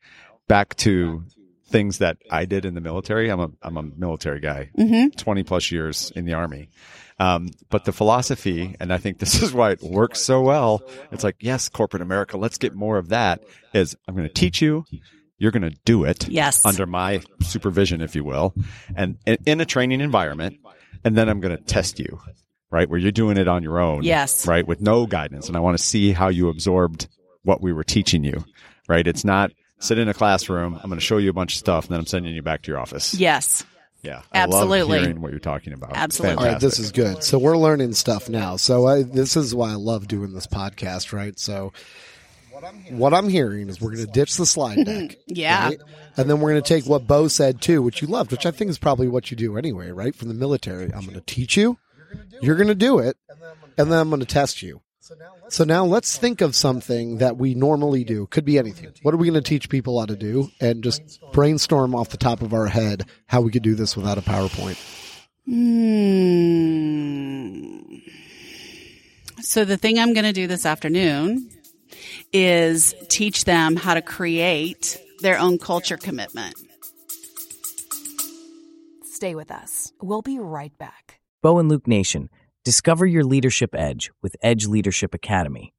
back 0.49 0.77
to 0.77 1.25
things 1.69 1.99
that 1.99 2.19
I 2.31 2.45
did 2.45 2.65
in 2.65 2.75
the 2.75 2.81
military. 2.81 3.29
I'm 3.31 3.41
a 3.41 3.51
I'm 3.63 3.77
a 3.77 3.83
military 3.83 4.41
guy, 4.41 4.71
twenty 5.17 5.43
plus 5.43 5.71
years 5.73 6.13
in 6.15 6.25
the 6.25 6.35
army. 6.35 6.69
Um, 7.19 7.49
but 7.71 7.85
the 7.87 7.93
philosophy, 7.93 8.77
and 8.79 8.93
I 8.93 8.99
think 8.99 9.19
this 9.21 9.43
is 9.43 9.53
why 9.53 9.71
it 9.73 9.83
works 9.83 10.21
so 10.21 10.43
well. 10.43 10.83
It's 11.13 11.25
like, 11.25 11.37
yes, 11.41 11.69
corporate 11.69 12.03
America, 12.03 12.37
let's 12.37 12.59
get 12.59 12.75
more 12.75 12.99
of 12.99 13.09
that. 13.09 13.43
Is 13.73 13.97
I'm 14.07 14.15
going 14.15 14.29
to 14.29 14.35
teach 14.35 14.61
you, 14.61 14.85
you're 15.39 15.51
going 15.53 15.69
to 15.71 15.77
do 15.85 16.05
it, 16.05 16.29
Yes. 16.29 16.65
under 16.67 16.87
my 16.87 17.23
supervision, 17.41 18.01
if 18.03 18.15
you 18.15 18.23
will, 18.25 18.55
and 18.95 19.17
in, 19.27 19.39
in 19.47 19.61
a 19.61 19.65
training 19.65 20.01
environment, 20.03 20.59
and 21.05 21.17
then 21.17 21.29
I'm 21.29 21.41
going 21.41 21.57
to 21.57 21.62
test 21.62 21.99
you, 21.99 22.21
right, 22.71 22.89
where 22.89 22.99
you're 22.99 23.12
doing 23.12 23.39
it 23.39 23.49
on 23.49 23.62
your 23.62 23.79
own, 23.81 24.03
Yes. 24.03 24.47
right, 24.47 24.67
with 24.67 24.81
no 24.83 25.07
guidance, 25.07 25.49
and 25.49 25.57
I 25.57 25.61
want 25.61 25.77
to 25.79 25.83
see 25.83 26.12
how 26.12 26.29
you 26.29 26.49
absorbed 26.51 27.09
what 27.45 27.61
we 27.62 27.73
were 27.73 27.85
teaching 27.85 28.25
you, 28.25 28.45
right? 28.88 29.07
It's 29.07 29.25
not 29.25 29.52
sit 29.78 29.99
in 29.99 30.09
a 30.09 30.14
classroom. 30.14 30.75
I'm 30.75 30.88
going 30.88 30.99
to 30.99 31.04
show 31.04 31.18
you 31.18 31.30
a 31.30 31.35
bunch 31.35 31.54
of 31.54 31.59
stuff, 31.59 31.87
and 31.87 31.92
then 31.92 32.00
I'm 32.00 32.06
sending 32.06 32.35
you 32.35 32.42
back 32.42 32.62
to 32.62 32.71
your 32.71 32.80
office. 32.80 33.14
Yes. 33.14 33.64
Yeah, 34.02 34.23
I 34.33 34.45
love 34.45 34.62
Absolutely. 34.62 35.00
hearing 35.00 35.21
what 35.21 35.33
you're 35.33 35.40
talking 35.40 35.73
about. 35.73 35.92
Absolutely. 35.95 36.45
All 36.45 36.52
right, 36.52 36.61
this 36.61 36.78
is 36.78 36.92
good. 36.92 37.25
So 37.25 37.38
we're 37.38 37.56
learning 37.56 37.92
stuff 37.95 38.28
now. 38.28 38.56
So 38.56 38.87
I, 38.87 39.02
this 39.02 39.37
is 39.37 39.52
why 39.54 39.71
I 39.71 39.75
love 39.75 40.06
doing 40.06 40.33
this 40.33 40.47
podcast, 40.47 41.12
right? 41.12 41.37
So 41.38 41.73
what 42.90 43.12
I'm 43.14 43.28
hearing 43.28 43.68
is 43.68 43.80
we're 43.80 43.95
going 43.95 44.06
to 44.06 44.12
ditch 44.12 44.37
the 44.37 44.47
slide 44.47 44.85
deck. 44.85 45.16
Yeah. 45.26 45.68
right? 45.68 45.80
And 46.16 46.30
then 46.30 46.40
we're 46.40 46.52
going 46.52 46.62
to 46.62 46.68
take 46.68 46.87
what 46.87 47.06
Bo 47.06 47.28
said 47.28 47.61
too, 47.61 47.83
which 47.83 48.00
you 48.00 48.09
loved, 48.09 48.30
which 48.30 48.47
I 48.47 48.50
think 48.50 48.71
is 48.71 48.78
probably 48.78 49.09
what 49.09 49.30
you 49.30 49.37
do 49.37 49.56
anyway, 49.59 49.90
right? 49.90 50.14
From 50.14 50.28
the 50.28 50.35
military. 50.35 50.92
I'm 50.92 51.02
going 51.02 51.14
to 51.14 51.21
teach 51.21 51.56
you. 51.56 51.78
You're 52.40 52.56
going 52.56 52.68
to 52.68 52.75
do 52.75 52.99
it. 52.99 53.16
And 53.76 53.90
then 53.90 53.99
I'm 53.99 54.09
going 54.09 54.21
to 54.21 54.26
test 54.26 54.62
you. 54.62 54.80
So 55.49 55.65
now 55.65 55.85
let's 55.85 56.17
think 56.17 56.41
of 56.41 56.55
something 56.55 57.19
that 57.19 57.37
we 57.37 57.55
normally 57.55 58.05
do. 58.05 58.27
Could 58.27 58.45
be 58.45 58.59
anything. 58.59 58.93
What 59.03 59.15
are 59.15 59.17
we 59.17 59.29
going 59.29 59.43
to 59.43 59.49
teach 59.49 59.69
people 59.69 60.01
how 60.01 60.07
to 60.07 60.17
do? 60.17 60.51
And 60.61 60.83
just 60.83 61.21
brainstorm 61.33 61.95
off 61.95 62.09
the 62.09 62.17
top 62.17 62.43
of 62.43 62.53
our 62.53 62.67
head 62.67 63.05
how 63.27 63.41
we 63.41 63.51
could 63.51 63.63
do 63.63 63.75
this 63.75 63.97
without 63.97 64.19
a 64.19 64.23
PowerPoint. 64.23 64.77
Hmm. 65.47 66.67
So 69.41 69.65
the 69.65 69.77
thing 69.77 69.99
I'm 69.99 70.13
going 70.13 70.25
to 70.25 70.33
do 70.33 70.47
this 70.47 70.67
afternoon 70.67 71.51
is 72.33 72.95
teach 73.09 73.45
them 73.45 73.77
how 73.77 73.95
to 73.95 74.03
create 74.03 74.99
their 75.21 75.39
own 75.39 75.59
culture 75.59 75.97
commitment. 75.97 76.55
Stay 79.05 79.35
with 79.35 79.51
us. 79.51 79.93
We'll 80.03 80.23
be 80.23 80.39
right 80.39 80.77
back. 80.79 81.21
Bo 81.43 81.59
and 81.59 81.69
Luke 81.69 81.87
Nation, 81.87 82.29
discover 82.66 83.06
your 83.06 83.23
leadership 83.23 83.76
edge 83.76 84.11
with 84.25 84.35
Edge 84.42 84.66
Leadership 84.66 85.14
Academy. 85.14 85.73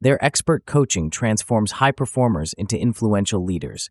Their 0.00 0.18
expert 0.24 0.66
coaching 0.66 1.08
transforms 1.08 1.78
high 1.78 1.92
performers 1.92 2.52
into 2.54 2.76
influential 2.76 3.44
leaders. 3.44 3.90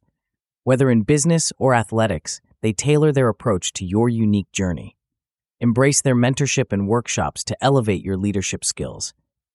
Whether 0.65 0.89
in 0.89 1.03
business 1.03 1.53
or 1.57 1.73
athletics, 1.73 2.41
they 2.61 2.73
tailor 2.73 3.13
their 3.13 3.29
approach 3.29 3.71
to 3.75 3.85
your 3.85 4.09
unique 4.09 4.51
journey. 4.51 4.97
Embrace 5.61 6.01
their 6.01 6.13
mentorship 6.13 6.73
and 6.73 6.89
workshops 6.89 7.41
to 7.45 7.55
elevate 7.63 8.03
your 8.03 8.17
leadership 8.17 8.65
skills. 8.65 9.13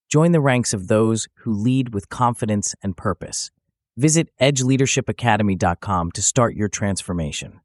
Join 0.08 0.32
the 0.32 0.40
ranks 0.40 0.72
of 0.72 0.88
those 0.88 1.28
who 1.40 1.52
lead 1.52 1.92
with 1.92 2.08
confidence 2.08 2.74
and 2.82 2.96
purpose. 2.96 3.50
Visit 3.98 4.30
edgeleadershipacademy.com 4.40 6.12
to 6.12 6.22
start 6.22 6.54
your 6.54 6.68
transformation. 6.68 7.60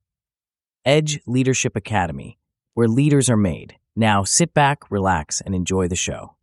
Edge 0.84 1.22
Leadership 1.26 1.78
Academy, 1.78 2.38
where 2.74 2.90
leaders 2.90 3.30
are 3.30 3.38
made 3.38 3.78
Now 3.96 4.24
sit 4.24 4.54
back, 4.54 4.92
relax, 4.92 5.42
and 5.42 5.56
enjoy 5.56 5.88
the 5.88 5.96
show. 5.96 6.36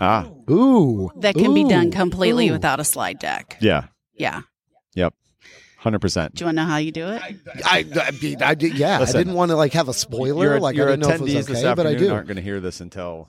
Ah, 0.00 0.28
Ooh. 0.48 1.10
That 1.16 1.34
can 1.34 1.54
be 1.54 1.64
done 1.64 1.90
completely 1.90 2.48
Ooh. 2.48 2.52
without 2.52 2.78
a 2.78 2.84
slide 2.84 3.18
deck. 3.18 3.56
yeah. 3.60 3.84
Yeah. 4.14 4.42
Yep. 4.94 5.14
100%. 5.82 6.34
Do 6.34 6.42
you 6.42 6.46
want 6.46 6.56
to 6.58 6.62
know 6.64 6.64
how 6.68 6.76
you 6.78 6.90
do 6.90 7.08
it? 7.08 7.22
I, 7.64 7.86
I, 7.94 8.10
mean, 8.20 8.42
I 8.42 8.54
did, 8.54 8.76
yeah, 8.76 8.98
Listen. 8.98 9.16
I 9.16 9.20
didn't 9.20 9.34
want 9.34 9.50
to 9.52 9.56
like 9.56 9.72
have 9.74 9.88
a 9.88 9.94
spoiler. 9.94 10.44
Your, 10.44 10.60
like 10.60 10.74
your 10.74 10.88
I 10.88 10.92
didn't 10.92 11.02
know 11.02 11.14
if 11.14 11.20
it 11.20 11.24
attendees 11.24 11.36
was 11.36 11.46
this 11.46 11.58
okay, 11.64 11.74
but 11.74 11.86
I 11.86 11.90
afternoon 11.90 12.08
do. 12.08 12.14
aren't 12.14 12.26
going 12.26 12.36
to 12.36 12.42
hear 12.42 12.58
this 12.58 12.80
until 12.80 13.28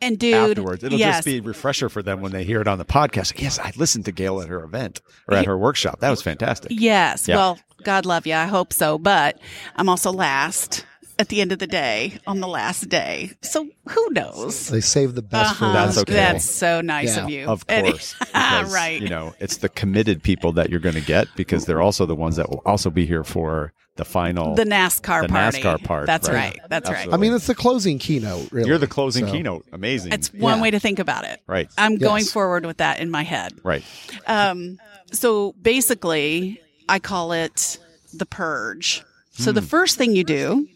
And 0.00 0.18
dude, 0.18 0.34
afterwards. 0.34 0.84
It'll 0.84 0.98
yes. 0.98 1.16
just 1.16 1.26
be 1.26 1.38
a 1.38 1.42
refresher 1.42 1.88
for 1.88 2.02
them 2.02 2.20
when 2.20 2.32
they 2.32 2.44
hear 2.44 2.60
it 2.60 2.68
on 2.68 2.78
the 2.78 2.84
podcast. 2.84 3.34
Like, 3.34 3.42
yes, 3.42 3.58
I 3.58 3.72
listened 3.76 4.04
to 4.04 4.12
Gail 4.12 4.40
at 4.40 4.48
her 4.48 4.62
event 4.62 5.00
or 5.26 5.36
at 5.36 5.46
her 5.46 5.56
workshop. 5.56 6.00
That 6.00 6.10
was 6.10 6.20
fantastic. 6.20 6.70
Yes. 6.74 7.26
Yeah. 7.26 7.36
Well, 7.36 7.58
God 7.82 8.04
love 8.04 8.26
you. 8.26 8.34
I 8.34 8.44
hope 8.46 8.72
so. 8.72 8.98
But 8.98 9.40
I'm 9.76 9.88
also 9.88 10.12
last 10.12 10.84
at 11.18 11.28
the 11.28 11.40
end 11.40 11.50
of 11.52 11.58
the 11.58 11.66
day 11.66 12.18
on 12.26 12.40
the 12.40 12.46
last 12.48 12.88
day. 12.88 13.30
So 13.42 13.68
who 13.88 14.10
knows? 14.10 14.68
They 14.68 14.80
saved 14.82 15.14
the 15.14 15.22
best 15.22 15.56
for 15.56 15.64
Uh-huh. 15.64 15.72
That's 15.86 15.98
okay. 15.98 16.12
That's 16.12 16.44
so 16.44 16.80
nice 16.82 17.16
Yeah. 17.16 17.24
of 17.24 17.30
you. 17.30 17.46
Of 17.48 17.66
course. 17.66 18.14
because, 18.18 18.72
right. 18.74 19.00
You 19.00 19.08
know, 19.08 19.34
it's 19.40 19.56
the 19.58 19.68
committed 19.68 20.22
people 20.22 20.52
that 20.52 20.68
you're 20.70 20.80
going 20.80 20.94
to 20.94 21.00
get 21.00 21.28
because 21.36 21.64
they're 21.66 21.80
also 21.82 22.04
the 22.06 22.14
ones 22.14 22.36
that 22.36 22.50
will 22.50 22.62
also 22.66 22.90
be 22.90 23.06
here 23.06 23.24
for 23.24 23.72
the 23.96 24.04
final. 24.04 24.54
the 24.54 24.64
NASCAR 24.64 25.22
The 25.22 25.28
party. 25.28 25.62
NASCAR 25.62 25.82
part, 25.82 26.04
That's 26.06 26.28
right. 26.28 26.58
right. 26.60 26.60
That's 26.68 26.90
right. 26.90 27.10
I 27.10 27.16
mean, 27.16 27.32
it's 27.32 27.46
the 27.46 27.54
closing 27.54 27.98
keynote. 27.98 28.52
Really, 28.52 28.68
You're 28.68 28.76
the 28.76 28.86
closing 28.86 29.24
So- 29.26 29.32
keynote. 29.32 29.64
Amazing. 29.72 30.12
It's 30.12 30.30
one 30.34 30.56
Yeah. 30.58 30.62
way 30.62 30.70
to 30.70 30.78
think 30.78 30.98
about 30.98 31.24
it. 31.24 31.40
right. 31.46 31.66
I'm 31.78 31.96
going 31.96 32.24
forward 32.26 32.66
with 32.66 32.76
that 32.76 33.00
in 33.00 33.10
my 33.10 33.22
head. 33.22 33.54
Right. 33.64 33.82
Um, 34.26 34.78
so 35.12 35.54
basically, 35.62 36.60
I 36.90 36.98
call 36.98 37.32
it 37.32 37.78
the 38.12 38.26
purge. 38.26 39.02
So 39.32 39.50
Hmm. 39.50 39.54
the 39.54 39.62
first 39.62 39.96
thing 39.96 40.14
you 40.14 40.24
do 40.24 40.68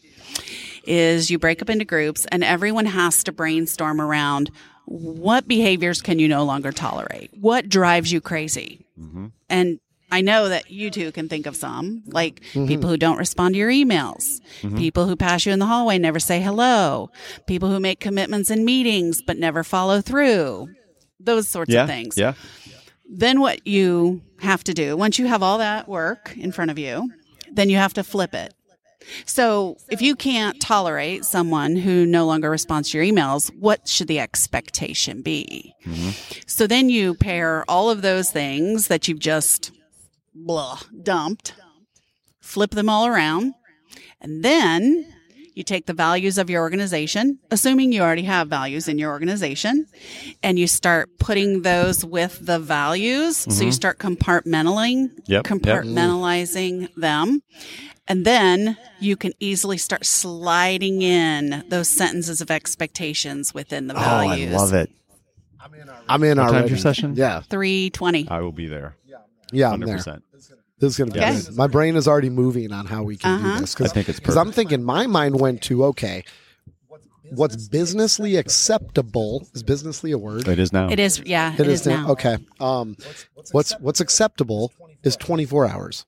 is 0.85 1.31
you 1.31 1.39
break 1.39 1.63
up 1.63 1.71
into 1.71 1.85
groups, 1.85 2.27
and 2.33 2.43
everyone 2.45 2.87
has 2.87 3.23
to 3.25 3.33
brainstorm 3.33 4.01
around 4.01 4.51
what 4.87 5.47
behaviors 5.47 6.03
can 6.03 6.19
you 6.19 6.27
no 6.29 6.45
longer 6.45 6.73
tolerate? 6.73 7.31
What 7.39 7.69
drives 7.69 8.11
you 8.13 8.21
crazy? 8.21 8.87
Mm-hmm. 8.99 9.27
And 9.49 9.79
I 10.11 10.23
know 10.23 10.49
that 10.49 10.71
you 10.73 10.91
two 10.91 11.13
can 11.13 11.29
think 11.29 11.47
of 11.47 11.55
some, 11.55 12.03
like 12.07 12.43
people 12.53 12.89
who 12.91 12.97
don't 12.97 13.17
respond 13.19 13.55
to 13.55 13.59
your 13.59 13.71
emails, 13.71 14.41
Mm-hmm. 14.63 14.77
people 14.79 15.07
who 15.07 15.15
pass 15.15 15.47
you 15.47 15.53
in 15.53 15.61
the 15.61 15.67
hallway, 15.67 15.99
never 15.99 16.19
say 16.19 16.41
hello, 16.41 17.11
people 17.47 17.69
who 17.71 17.79
make 17.79 18.01
commitments 18.01 18.51
in 18.51 18.65
meetings 18.65 19.23
but 19.23 19.39
never 19.39 19.63
follow 19.63 20.01
through, 20.01 20.69
those 21.21 21.47
sorts 21.47 21.73
Yeah. 21.73 21.83
of 21.85 21.89
things 21.89 22.17
Yeah. 22.19 22.33
then 23.09 23.41
what 23.41 23.67
you 23.67 24.23
have 24.41 24.65
to 24.65 24.75
do 24.75 24.97
once 24.97 25.19
you 25.19 25.27
have 25.27 25.43
all 25.43 25.59
that 25.59 25.87
work 25.87 26.35
in 26.37 26.51
front 26.51 26.71
of 26.71 26.79
you 26.79 27.11
then 27.53 27.69
you 27.69 27.77
have 27.77 27.93
to 27.95 28.03
flip 28.03 28.33
it 28.35 28.55
so 29.25 29.77
if 29.91 30.03
you 30.03 30.15
can't 30.15 30.61
tolerate 30.61 31.25
someone 31.25 31.77
who 31.77 32.07
no 32.07 32.27
longer 32.27 32.51
responds 32.51 32.91
to 32.91 32.99
your 32.99 33.07
emails 33.07 33.55
what 33.57 33.89
should 33.89 34.09
the 34.09 34.21
expectation 34.21 35.23
be? 35.23 35.75
Mm-hmm. 35.85 36.11
So 36.47 36.67
then 36.67 36.89
you 36.89 37.15
pair 37.15 37.65
all 37.69 37.91
of 37.91 38.03
those 38.03 38.31
things 38.31 38.89
that 38.89 39.09
you've 39.09 39.19
just 39.19 39.73
blah 40.35 40.81
dumped 41.03 41.55
flip 42.41 42.71
them 42.71 42.89
all 42.89 43.07
around 43.07 43.55
and 44.21 44.45
then 44.45 45.07
you 45.55 45.63
take 45.63 45.87
the 45.87 45.93
values 45.93 46.39
of 46.39 46.51
your 46.51 46.63
organization, 46.63 47.39
assuming 47.51 47.93
you 47.93 48.03
already 48.03 48.23
have 48.23 48.49
values 48.49 48.89
in 48.89 48.99
your 48.99 49.11
organization, 49.11 49.87
and 50.43 50.59
you 50.59 50.67
start 50.67 51.11
putting 51.19 51.63
those 51.63 52.05
with 52.05 52.45
the 52.45 52.59
values. 52.59 53.37
So 53.37 53.51
you 53.51 53.57
mm-hmm. 53.57 53.71
start 53.71 53.99
compartmentalizing, 53.99 55.11
Yep, 55.27 55.29
yep. 55.29 55.45
compartmentalizing 55.45 56.95
them. 56.95 57.43
And 58.09 58.25
then 58.25 58.77
you 58.99 59.17
can 59.17 59.33
easily 59.39 59.79
start 59.79 60.05
sliding 60.05 61.03
in 61.03 61.65
those 61.69 61.89
sentences 61.89 62.41
of 62.41 62.51
expectations 62.51 63.55
within 63.55 63.87
the 63.87 63.95
oh, 63.95 64.01
values. 64.01 64.33
Oh, 64.33 64.37
values. 64.37 64.55
I 64.55 64.57
love 64.57 64.75
it. 64.75 64.91
I'm 66.09 66.25
in 66.25 66.39
What 66.39 66.45
time's 66.45 66.53
already. 66.53 66.69
your 66.71 66.79
session? 66.79 67.15
Yeah, 67.15 67.41
320. 67.43 68.29
I 68.29 68.41
will 68.41 68.51
be 68.53 68.67
there. 68.67 68.97
yeah, 69.53 69.71
I'm 69.71 69.81
there. 69.81 69.97
100%. 69.97 70.23
This 70.81 70.93
is 70.93 70.97
going 70.99 71.11
to 71.11 71.15
be 71.15 71.21
Okay. 71.21 71.41
good. 71.43 71.57
My 71.57 71.67
brain 71.67 71.95
is 71.97 72.09
already 72.09 72.31
moving 72.31 72.73
on 72.73 72.87
how 72.87 73.03
we 73.03 73.17
can 73.17 73.31
Uh-huh. 73.33 73.55
do 73.55 73.61
this. 73.61 73.81
I 73.81 73.89
think 73.89 74.09
it's 74.09 74.19
because 74.19 74.37
I'm 74.37 74.51
thinking 74.53 74.83
my 74.83 75.07
mind 75.07 75.39
went 75.39 75.63
to 75.63 75.85
okay, 75.85 76.25
what's 77.31 77.69
businessly 77.69 78.37
acceptable 78.37 79.47
is 79.55 79.63
businessly 79.63 80.11
a 80.13 80.19
word. 80.19 80.49
It 80.49 80.59
is 80.59 80.73
now. 80.73 80.89
It 80.89 80.99
is, 80.99 81.23
yeah, 81.25 81.55
It 81.59 81.67
is 81.67 81.87
now. 81.87 82.09
Okay. 82.11 82.39
Um, 82.59 82.97
what's 83.53 83.73
what's 83.81 84.01
acceptable 84.01 84.73
is 85.03 85.17
24 85.17 85.69
hours. 85.69 86.07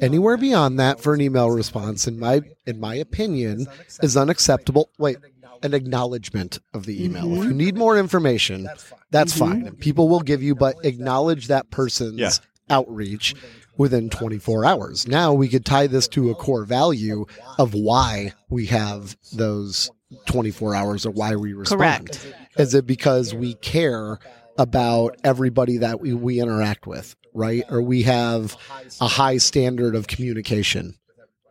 Anywhere 0.00 0.36
beyond 0.36 0.78
that 0.78 1.00
for 1.00 1.12
an 1.14 1.20
email 1.20 1.50
response, 1.50 2.06
in 2.06 2.18
my 2.18 2.40
in 2.66 2.78
my 2.78 2.94
opinion, 2.94 3.66
is 4.02 4.16
unacceptable. 4.16 4.90
Wait, 4.98 5.16
an 5.62 5.74
acknowledgement 5.74 6.60
of 6.74 6.86
the 6.86 7.04
email. 7.04 7.32
If 7.40 7.44
you 7.44 7.52
need 7.54 7.76
more 7.76 7.98
information, 7.98 8.68
that's 9.10 9.32
fine. 9.36 9.66
And 9.66 9.78
people 9.78 10.08
will 10.08 10.20
give 10.20 10.40
you, 10.42 10.54
but 10.54 10.76
acknowledge 10.84 11.48
that 11.48 11.70
person's 11.70 12.18
Yeah. 12.18 12.30
outreach 12.70 13.34
within 13.78 14.10
24 14.10 14.66
hours. 14.66 15.08
Now 15.08 15.32
we 15.32 15.48
could 15.48 15.64
tie 15.64 15.86
this 15.86 16.06
to 16.08 16.30
a 16.30 16.34
core 16.34 16.64
value 16.64 17.24
of 17.58 17.72
why 17.72 18.34
we 18.50 18.66
have 18.66 19.16
those 19.32 19.90
24 20.26 20.74
hours 20.74 21.06
or 21.06 21.10
why 21.12 21.36
we 21.36 21.54
respond. 21.54 21.80
Correct. 21.80 22.34
Is 22.58 22.74
it 22.74 22.86
because 22.86 23.34
we 23.34 23.54
care 23.54 24.18
about 24.58 25.16
everybody 25.24 25.78
that 25.78 26.00
we, 26.00 26.12
we 26.12 26.40
interact 26.40 26.86
with, 26.86 27.14
right? 27.32 27.64
Or 27.70 27.80
we 27.80 28.02
have 28.02 28.56
a 29.00 29.06
high 29.06 29.38
standard 29.38 29.94
of 29.94 30.08
communication 30.08 30.98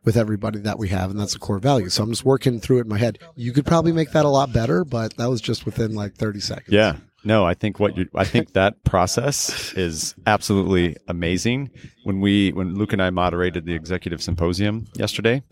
with 0.04 0.18
everybody 0.18 0.60
that 0.60 0.78
we 0.78 0.90
have, 0.90 1.12
and 1.12 1.20
that's 1.20 1.36
a 1.36 1.40
core 1.40 1.60
value. 1.60 1.90
So 1.90 2.04
I'm 2.04 2.10
just 2.10 2.26
working 2.26 2.60
through 2.60 2.78
it 2.80 2.82
in 2.82 2.88
my 2.90 2.98
head. 2.98 3.20
You 3.36 3.52
could 3.52 3.66
probably 3.66 3.92
make 3.92 4.12
that 4.12 4.26
a 4.26 4.30
lot 4.30 4.54
better, 4.54 4.86
but 4.86 5.16
that 5.18 5.30
was 5.30 5.42
just 5.42 5.66
within 5.66 5.96
like 5.96 6.16
30 6.16 6.40
seconds. 6.40 6.74
Yeah. 6.74 6.98
No, 7.28 7.46
I 7.46 7.54
think 7.56 7.78
what 7.78 7.98
you 7.98 8.08
I 8.16 8.24
think 8.24 8.54
that 8.54 8.84
process 8.86 9.74
is 9.74 10.16
absolutely 10.26 10.96
amazing. 11.10 11.70
When 12.06 12.22
we 12.22 12.52
when 12.54 12.76
Luke 12.76 12.94
and 12.94 13.02
I 13.02 13.10
moderated 13.10 13.66
the 13.66 13.74
executive 13.74 14.22
symposium 14.22 14.86
yesterday, 14.96 15.44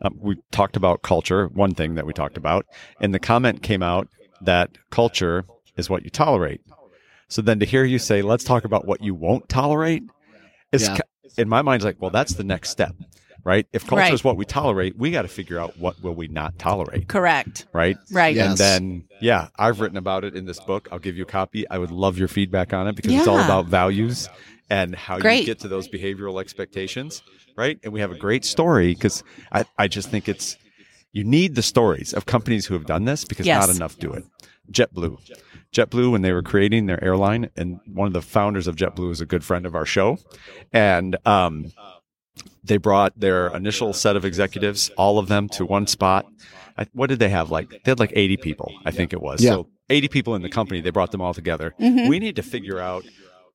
um, 0.00 0.16
we 0.20 0.36
talked 0.52 0.76
about 0.76 1.02
culture. 1.02 1.48
One 1.48 1.74
thing 1.74 1.96
that 1.96 2.06
we 2.06 2.12
talked 2.12 2.36
about, 2.36 2.66
and 3.00 3.12
the 3.12 3.18
comment 3.18 3.62
came 3.62 3.82
out 3.82 4.06
that 4.42 4.78
culture 4.90 5.44
is 5.76 5.90
what 5.90 6.04
you 6.04 6.10
tolerate. 6.10 6.60
So 7.28 7.42
then 7.42 7.58
to 7.58 7.66
hear 7.66 7.84
you 7.84 7.98
say, 7.98 8.22
"Let's 8.22 8.44
talk 8.44 8.64
about 8.64 8.86
what 8.86 9.02
you 9.02 9.14
won't 9.14 9.48
tolerate," 9.48 10.04
is 10.70 10.82
Yeah. 10.88 10.98
in 11.36 11.48
my 11.48 11.62
mind 11.62 11.82
like, 11.82 12.00
well, 12.00 12.10
that's 12.12 12.34
the 12.34 12.44
next 12.44 12.70
step, 12.70 12.94
right? 13.44 13.66
If 13.72 13.86
culture 13.86 14.00
Right. 14.02 14.12
is 14.14 14.24
what 14.24 14.36
we 14.36 14.44
tolerate, 14.44 14.96
we 14.96 15.10
got 15.10 15.22
to 15.22 15.28
figure 15.28 15.58
out 15.60 15.78
what 15.78 16.02
will 16.02 16.14
we 16.14 16.28
not 16.28 16.58
tolerate, 16.58 17.08
Correct. 17.08 17.66
right? 17.72 17.96
Right. 18.10 18.34
Yeah. 18.34 18.50
And 18.50 18.58
then, 18.58 19.04
yeah, 19.20 19.48
I've 19.58 19.80
written 19.80 19.96
about 19.98 20.24
it 20.24 20.34
in 20.34 20.46
this 20.46 20.58
book. 20.60 20.88
I'll 20.90 20.98
give 20.98 21.16
you 21.16 21.22
a 21.24 21.26
copy. 21.26 21.68
I 21.68 21.78
would 21.78 21.90
love 21.90 22.18
your 22.18 22.28
feedback 22.28 22.72
on 22.72 22.88
it 22.88 22.96
because 22.96 23.12
it's 23.12 23.28
all 23.28 23.38
about 23.40 23.66
values 23.66 24.28
and 24.70 24.94
how 24.94 25.18
Great. 25.18 25.40
you 25.40 25.46
get 25.46 25.58
to 25.60 25.68
those 25.68 25.88
behavioral 25.88 26.40
expectations, 26.40 27.22
right? 27.56 27.78
And 27.84 27.92
we 27.92 28.00
have 28.00 28.10
a 28.10 28.16
great 28.18 28.44
story 28.46 28.94
because 28.94 29.22
I, 29.52 29.64
I 29.78 29.88
just 29.88 30.08
think 30.10 30.28
it's, 30.28 30.56
you 31.12 31.22
need 31.22 31.54
the 31.54 31.62
stories 31.62 32.12
of 32.14 32.26
companies 32.26 32.66
who 32.66 32.74
have 32.74 32.86
done 32.86 33.04
this 33.04 33.24
because 33.24 33.46
Yes. 33.46 33.66
not 33.66 33.76
enough 33.76 33.98
do 33.98 34.12
it. 34.12 34.24
JetBlue. 34.72 35.18
JetBlue, 35.72 36.10
when 36.12 36.22
they 36.22 36.32
were 36.32 36.42
creating 36.42 36.86
their 36.86 37.02
airline, 37.04 37.50
and 37.56 37.80
one 37.92 38.06
of 38.06 38.12
the 38.14 38.22
founders 38.22 38.66
of 38.66 38.76
JetBlue 38.76 39.10
is 39.10 39.20
a 39.20 39.26
good 39.26 39.44
friend 39.44 39.66
of 39.66 39.74
our 39.74 39.84
show. 39.84 40.18
And, 40.72 41.16
um, 41.26 41.72
they 42.62 42.78
brought 42.78 43.18
their 43.18 43.48
initial 43.48 43.92
set 43.92 44.16
of 44.16 44.24
executives, 44.24 44.90
all 44.96 45.18
of 45.18 45.28
them 45.28 45.48
to 45.50 45.64
one 45.64 45.86
spot. 45.86 46.26
I, 46.76 46.86
what 46.92 47.08
did 47.08 47.18
they 47.18 47.28
have? 47.28 47.50
Like 47.50 47.70
they 47.70 47.90
had 47.90 48.00
like 48.00 48.12
80 48.14 48.38
people, 48.38 48.72
I 48.84 48.90
think 48.90 49.12
it 49.12 49.20
was. 49.20 49.42
Yeah. 49.42 49.52
So 49.52 49.68
80 49.90 50.08
people 50.08 50.34
in 50.34 50.42
the 50.42 50.48
company, 50.48 50.80
they 50.80 50.90
brought 50.90 51.12
them 51.12 51.20
all 51.20 51.34
together. 51.34 51.74
Mm-hmm. 51.80 52.08
We 52.08 52.18
need 52.18 52.36
to 52.36 52.42
figure 52.42 52.80
out 52.80 53.04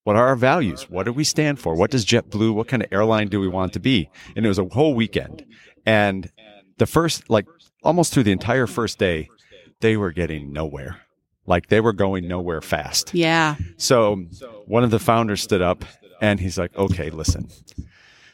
what 0.03 0.15
are 0.15 0.27
our 0.27 0.35
values? 0.35 0.89
What 0.89 1.03
do 1.03 1.13
we 1.13 1.23
stand 1.23 1.59
for? 1.59 1.75
What 1.75 1.91
does 1.91 2.05
JetBlue, 2.05 2.53
what 2.53 2.67
kind 2.67 2.81
of 2.81 2.91
airline 2.91 3.27
do 3.27 3.39
we 3.39 3.47
want 3.47 3.73
to 3.73 3.79
be? 3.79 4.09
And 4.35 4.45
it 4.45 4.47
was 4.47 4.59
a 4.59 4.65
whole 4.65 4.95
weekend. 4.95 5.45
And 5.85 6.31
the 6.77 6.85
first, 6.85 7.29
like 7.29 7.45
almost 7.83 8.13
through 8.13 8.23
the 8.23 8.31
entire 8.31 8.67
first 8.67 8.97
day, 8.97 9.29
they 9.81 9.97
were 9.97 10.11
getting 10.11 10.53
nowhere. 10.53 11.01
Like 11.45 11.67
they 11.67 11.81
were 11.81 11.93
going 11.93 12.27
nowhere 12.27 12.61
fast. 12.61 13.13
Yeah. 13.13 13.55
So 13.77 14.15
one 14.65 14.83
of 14.83 14.91
the 14.91 14.99
founders 14.99 15.41
stood 15.41 15.61
up 15.61 15.83
and 16.21 16.39
he's 16.39 16.57
like, 16.57 16.75
okay, 16.77 17.09
listen, 17.09 17.49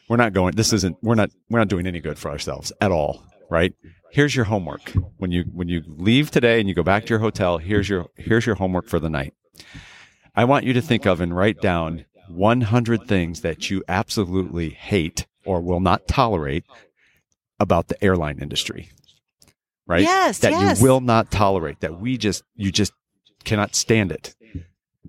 we're 0.08 0.18
not 0.18 0.34
going, 0.34 0.56
this 0.56 0.74
isn't, 0.74 0.98
we're 1.02 1.16
not, 1.16 1.32
we're 1.50 1.60
not 1.60 1.68
doing 1.68 1.88
any 1.88 2.00
good 2.00 2.18
for 2.18 2.30
ourselves 2.30 2.72
at 2.82 2.92
all. 2.92 3.24
Right. 3.50 3.74
Here's 4.12 4.36
your 4.36 4.46
homework. 4.46 4.94
When 5.18 5.32
you, 5.32 5.44
when 5.54 5.68
you 5.68 5.84
leave 5.88 6.32
today 6.32 6.60
and 6.60 6.70
you 6.70 6.76
go 6.76 6.84
back 6.84 7.04
to 7.06 7.10
your 7.10 7.20
hotel, 7.20 7.58
here's 7.58 7.90
your, 7.90 8.08
here's 8.16 8.46
your 8.46 8.56
homework 8.56 8.88
for 8.88 9.00
the 9.00 9.10
night. 9.10 9.34
I 10.36 10.46
want 10.46 10.66
you 10.66 10.74
to 10.74 10.82
think 10.82 11.06
of 11.06 11.22
and 11.22 11.36
write 11.36 11.62
down 11.62 12.06
100 12.30 13.08
things 13.08 13.42
that 13.42 13.70
you 13.70 13.84
absolutely 13.88 14.70
hate 14.70 15.28
or 15.46 15.62
will 15.62 15.80
not 15.80 16.08
tolerate 16.08 16.64
about 17.60 17.88
the 17.88 18.04
airline 18.04 18.40
industry. 18.42 18.90
Right? 19.88 20.02
Yes, 20.02 20.40
That 20.40 20.52
yes. 20.52 20.80
you 20.80 20.88
will 20.88 21.02
not 21.02 21.30
tolerate, 21.30 21.82
that 21.82 22.00
we 22.00 22.18
just, 22.18 22.44
you 22.56 22.72
just 22.72 22.94
cannot 23.44 23.76
stand 23.76 24.12
it. 24.12 24.36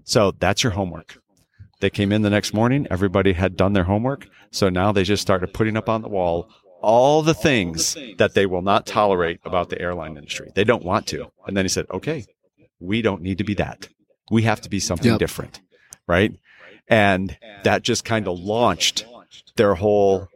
So 0.04 0.32
that's 0.32 0.62
your 0.62 0.72
homework. 0.72 1.18
They 1.80 1.90
came 1.90 2.12
in 2.12 2.22
the 2.22 2.30
next 2.30 2.54
morning. 2.54 2.86
Everybody 2.90 3.32
had 3.34 3.56
done 3.56 3.72
their 3.74 3.84
homework. 3.84 4.28
So 4.50 4.68
now 4.68 4.92
they 4.92 5.02
just 5.04 5.22
started 5.22 5.52
putting 5.52 5.76
up 5.76 5.88
on 5.88 6.02
the 6.02 6.08
wall 6.08 6.48
all 6.82 7.22
the 7.22 7.34
things 7.34 7.96
that 8.18 8.34
they 8.34 8.46
will 8.46 8.62
not 8.62 8.86
tolerate 8.86 9.40
about 9.44 9.70
the 9.70 9.80
airline 9.80 10.16
industry. 10.16 10.50
They 10.54 10.64
don't 10.64 10.84
want 10.84 11.06
to. 11.08 11.30
And 11.46 11.56
then 11.56 11.64
he 11.64 11.68
said, 11.68 11.86
okay, 11.90 12.24
we 12.80 13.02
don't 13.02 13.22
need 13.22 13.38
to 13.38 13.44
be 13.44 13.54
that. 13.54 13.88
We 14.30 14.42
have 14.42 14.60
to 14.62 14.68
be 14.70 14.78
something 14.80 15.10
Yep. 15.12 15.18
different. 15.18 15.60
Right. 16.06 16.32
And 16.88 17.36
that 17.64 17.82
just 17.82 18.04
kind 18.04 18.28
of 18.28 18.38
launched 18.38 19.04
their 19.56 19.74
whole 19.74 20.28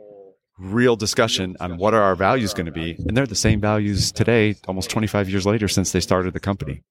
real 0.58 0.96
discussion 0.96 1.56
on 1.60 1.76
what 1.78 1.94
are 1.94 2.02
our 2.02 2.16
values 2.16 2.52
going 2.52 2.66
to 2.66 2.72
be. 2.72 2.96
And 2.98 3.16
they're 3.16 3.26
the 3.26 3.34
same 3.34 3.60
values 3.60 4.10
today, 4.12 4.56
almost 4.66 4.90
25 4.90 5.30
years 5.30 5.46
later 5.46 5.68
since 5.68 5.92
they 5.92 6.00
started 6.00 6.34
the 6.34 6.40
company. 6.40 6.82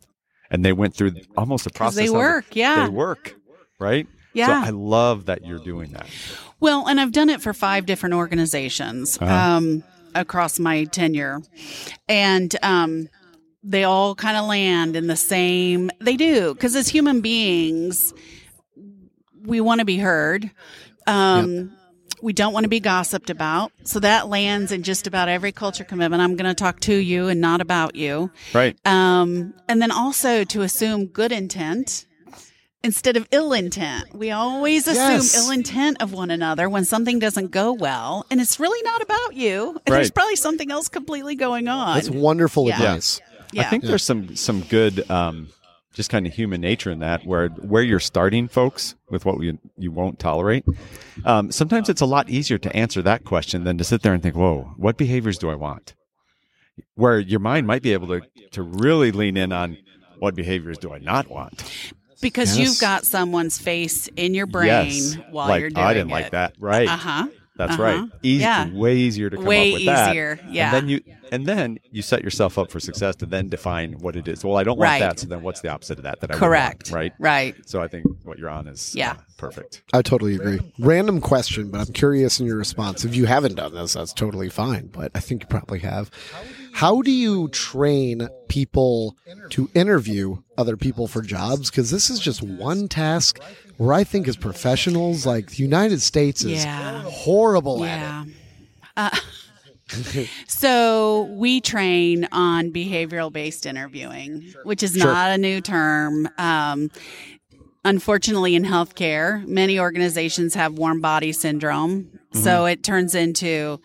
And 0.49 0.63
they 0.65 0.73
went 0.73 0.95
through 0.95 1.13
almost 1.37 1.67
a 1.67 1.69
'Cause 1.69 1.77
process. 1.77 1.95
they 1.97 2.07
of- 2.07 2.13
work, 2.13 2.55
yeah. 2.55 2.85
They 2.85 2.89
work. 2.89 3.35
Right. 3.79 4.07
Yeah. 4.33 4.61
So 4.63 4.67
I 4.67 4.69
love 4.71 5.25
that 5.25 5.45
you're 5.45 5.59
doing 5.59 5.91
that. 5.93 6.07
Well, 6.59 6.87
and 6.87 6.99
I've 6.99 7.11
done 7.11 7.29
it 7.29 7.41
for 7.41 7.53
five 7.53 7.85
different 7.85 8.15
organizations 8.15 9.17
Uh-huh. 9.21 9.33
um, 9.33 9.83
across 10.15 10.59
my 10.59 10.83
tenure, 10.85 11.41
and 12.07 12.55
um, 12.63 13.09
they 13.63 13.83
all 13.83 14.15
kind 14.15 14.37
of 14.37 14.45
land 14.47 14.95
in 14.95 15.07
the 15.07 15.15
same. 15.15 15.89
They 15.99 16.15
do 16.15 16.53
because 16.53 16.75
as 16.75 16.87
human 16.87 17.21
beings, 17.21 18.13
we 19.45 19.61
want 19.61 19.79
to 19.79 19.85
be 19.85 19.97
heard. 19.97 20.51
Um, 21.07 21.71
We 22.21 22.33
don't 22.33 22.51
want 22.51 22.65
to 22.65 22.69
be 22.69 22.81
gossiped 22.81 23.29
about, 23.29 23.71
so 23.85 24.01
that 24.01 24.27
lands 24.27 24.73
in 24.73 24.83
just 24.83 25.07
about 25.07 25.29
every 25.29 25.53
culture 25.53 25.85
commitment. 25.85 26.21
I'm 26.21 26.35
going 26.35 26.53
to 26.53 26.53
talk 26.63 26.81
to 26.81 26.93
you 26.93 27.29
and 27.29 27.39
not 27.39 27.61
about 27.61 27.95
you. 27.95 28.29
Right. 28.53 28.75
Um, 28.85 29.53
and 29.69 29.81
then 29.81 29.89
also 29.89 30.43
to 30.43 30.61
assume 30.63 31.05
good 31.05 31.31
intent 31.31 32.05
instead 32.83 33.17
of 33.17 33.27
ill 33.31 33.53
intent. 33.53 34.13
We 34.15 34.31
always 34.31 34.87
assume 34.87 35.03
Yes. 35.21 35.35
ill 35.37 35.51
intent 35.51 36.01
of 36.01 36.13
one 36.13 36.31
another 36.31 36.69
when 36.69 36.85
something 36.85 37.19
doesn't 37.19 37.51
go 37.51 37.73
well, 37.73 38.25
and 38.31 38.39
it's 38.39 38.59
really 38.59 38.81
not 38.83 39.01
about 39.01 39.35
you. 39.35 39.79
And 39.85 39.95
There's 39.95 40.11
probably 40.11 40.35
something 40.37 40.71
else 40.71 40.87
completely 40.89 41.35
going 41.35 41.67
on. 41.67 41.95
That's 41.95 42.09
wonderful 42.09 42.67
Yeah. 42.67 42.75
advice. 42.75 43.21
yeah. 43.51 43.63
I 43.63 43.65
think 43.65 43.83
there's 43.83 44.03
some 44.03 44.35
some 44.35 44.61
good 44.61 45.09
um, 45.11 45.49
just 45.93 46.09
kind 46.09 46.25
of 46.27 46.33
human 46.33 46.61
nature 46.61 46.91
in 46.91 46.99
that 46.99 47.25
where 47.25 47.49
where 47.49 47.83
you're 47.83 47.99
starting 47.99 48.47
folks 48.47 48.95
with 49.09 49.25
what 49.25 49.37
we, 49.39 49.57
you 49.77 49.91
won't 49.91 50.19
tolerate. 50.19 50.63
Um, 51.25 51.51
sometimes 51.51 51.89
it's 51.89 52.01
a 52.01 52.05
lot 52.05 52.29
easier 52.29 52.57
to 52.59 52.73
answer 52.75 53.01
that 53.01 53.25
question 53.25 53.63
than 53.65 53.77
to 53.77 53.83
sit 53.83 54.01
there 54.03 54.13
and 54.13 54.23
think, 54.23 54.35
"Whoa, 54.35 54.73
what 54.77 54.97
behaviors 54.97 55.37
do 55.37 55.49
I 55.49 55.55
want?" 55.55 55.95
Where 56.95 57.19
your 57.19 57.39
mind 57.41 57.67
might 57.67 57.81
be 57.81 57.91
able 57.91 58.07
to 58.07 58.21
to 58.51 58.61
really 58.63 59.11
lean 59.11 59.35
in 59.35 59.51
on 59.51 59.77
what 60.19 60.35
behaviors 60.35 60.77
do 60.77 60.93
I 60.93 60.99
not 60.99 61.29
want. 61.29 61.63
Because 62.21 62.57
Yes. 62.57 62.67
you've 62.67 62.79
got 62.79 63.05
someone's 63.05 63.57
face 63.57 64.07
in 64.15 64.33
your 64.33 64.45
brain 64.47 64.67
yes, 64.67 65.17
while 65.31 65.47
like 65.47 65.61
you're 65.61 65.69
doing 65.69 65.85
it. 65.85 65.89
I 65.89 65.93
didn't 65.93 66.09
it. 66.09 66.13
like 66.13 66.31
that. 66.31 66.55
Right. 66.59 66.87
Uh 66.87 66.97
huh. 66.97 67.27
That's 67.57 67.73
Uh-huh. 67.73 67.83
right. 67.83 68.09
Easy, 68.23 68.41
Yeah. 68.41 68.69
way 68.73 68.95
easier 68.95 69.29
to 69.29 69.35
come 69.35 69.45
Way 69.45 69.69
up 69.71 69.73
with 69.79 69.85
that. 69.87 70.09
easier, 70.11 70.39
yeah. 70.49 70.75
And 70.75 70.75
then 70.75 70.89
you 70.89 71.01
and 71.31 71.45
then 71.45 71.77
you 71.91 72.01
set 72.01 72.23
yourself 72.23 72.57
up 72.57 72.71
for 72.71 72.79
success 72.79 73.15
to 73.17 73.25
then 73.27 73.49
define 73.49 73.93
what 73.99 74.15
it 74.15 74.27
is. 74.27 74.43
Well, 74.43 74.55
I 74.57 74.63
don't 74.63 74.79
want 74.79 74.89
Right. 74.89 74.99
that. 75.01 75.19
So 75.19 75.27
then 75.27 75.43
what's 75.43 75.61
the 75.61 75.67
opposite 75.69 75.97
of 75.99 76.03
that? 76.05 76.21
That 76.21 76.31
I 76.31 76.35
would 76.35 76.39
Correct. 76.39 76.89
want, 76.89 76.95
right. 76.95 77.13
Right. 77.19 77.55
So 77.69 77.81
I 77.83 77.87
think 77.87 78.05
what 78.23 78.39
you're 78.39 78.49
on 78.49 78.67
is 78.67 78.95
Yeah. 78.95 79.11
uh, 79.11 79.15
perfect. 79.37 79.83
I 79.93 80.01
totally 80.01 80.33
agree. 80.35 80.59
Random 80.79 81.21
question, 81.21 81.69
but 81.69 81.81
I'm 81.81 81.93
curious 81.93 82.39
in 82.39 82.47
your 82.47 82.57
response. 82.57 83.05
If 83.05 83.13
you 83.15 83.25
haven't 83.25 83.55
done 83.55 83.75
this, 83.75 83.93
that's 83.93 84.11
totally 84.13 84.49
fine, 84.49 84.87
but 84.91 85.11
I 85.13 85.19
think 85.19 85.43
you 85.43 85.47
probably 85.47 85.79
have. 85.79 86.09
How 86.73 87.01
do 87.01 87.11
you 87.11 87.47
train 87.49 88.27
people 88.47 89.15
to 89.51 89.69
interview 89.73 90.37
other 90.57 90.77
people 90.77 91.07
for 91.07 91.21
jobs? 91.21 91.69
Because 91.69 91.91
this 91.91 92.09
is 92.09 92.19
just 92.19 92.41
one 92.41 92.87
task 92.87 93.39
where 93.77 93.93
I 93.93 94.03
think 94.03 94.27
as 94.27 94.35
professionals, 94.37 95.25
like 95.25 95.51
the 95.51 95.57
United 95.63 96.01
States 96.01 96.43
is 96.43 96.63
Yeah. 96.63 97.01
horrible 97.03 97.83
at 97.83 98.27
it. 98.27 98.33
Uh, 98.97 99.09
so 100.47 101.23
we 101.31 101.61
train 101.61 102.27
on 102.31 102.71
behavioral 102.71 103.31
based 103.31 103.65
interviewing, 103.65 104.53
which 104.63 104.83
is 104.83 104.93
Sure. 104.93 105.05
not 105.11 105.31
a 105.31 105.37
new 105.37 105.61
term. 105.61 106.29
Um, 106.37 106.91
unfortunately, 107.85 108.55
in 108.55 108.63
healthcare, 108.63 109.45
many 109.47 109.79
organizations 109.79 110.53
have 110.55 110.73
warm 110.73 111.01
body 111.01 111.31
syndrome. 111.31 112.19
So 112.33 112.65
it 112.65 112.83
turns 112.83 113.15
into 113.15 113.81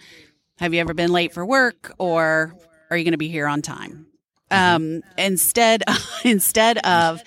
have 0.59 0.75
you 0.75 0.81
ever 0.81 0.93
been 0.95 1.11
late 1.13 1.33
for 1.33 1.45
work 1.47 1.93
or 1.99 2.55
are 2.95 2.97
you 2.97 3.05
going 3.05 3.13
to 3.13 3.19
be 3.19 3.29
here 3.29 3.47
on 3.47 3.63
time? 3.63 4.07
Um, 4.51 5.03
instead, 5.19 5.83
instead 6.25 6.79
of 6.79 7.23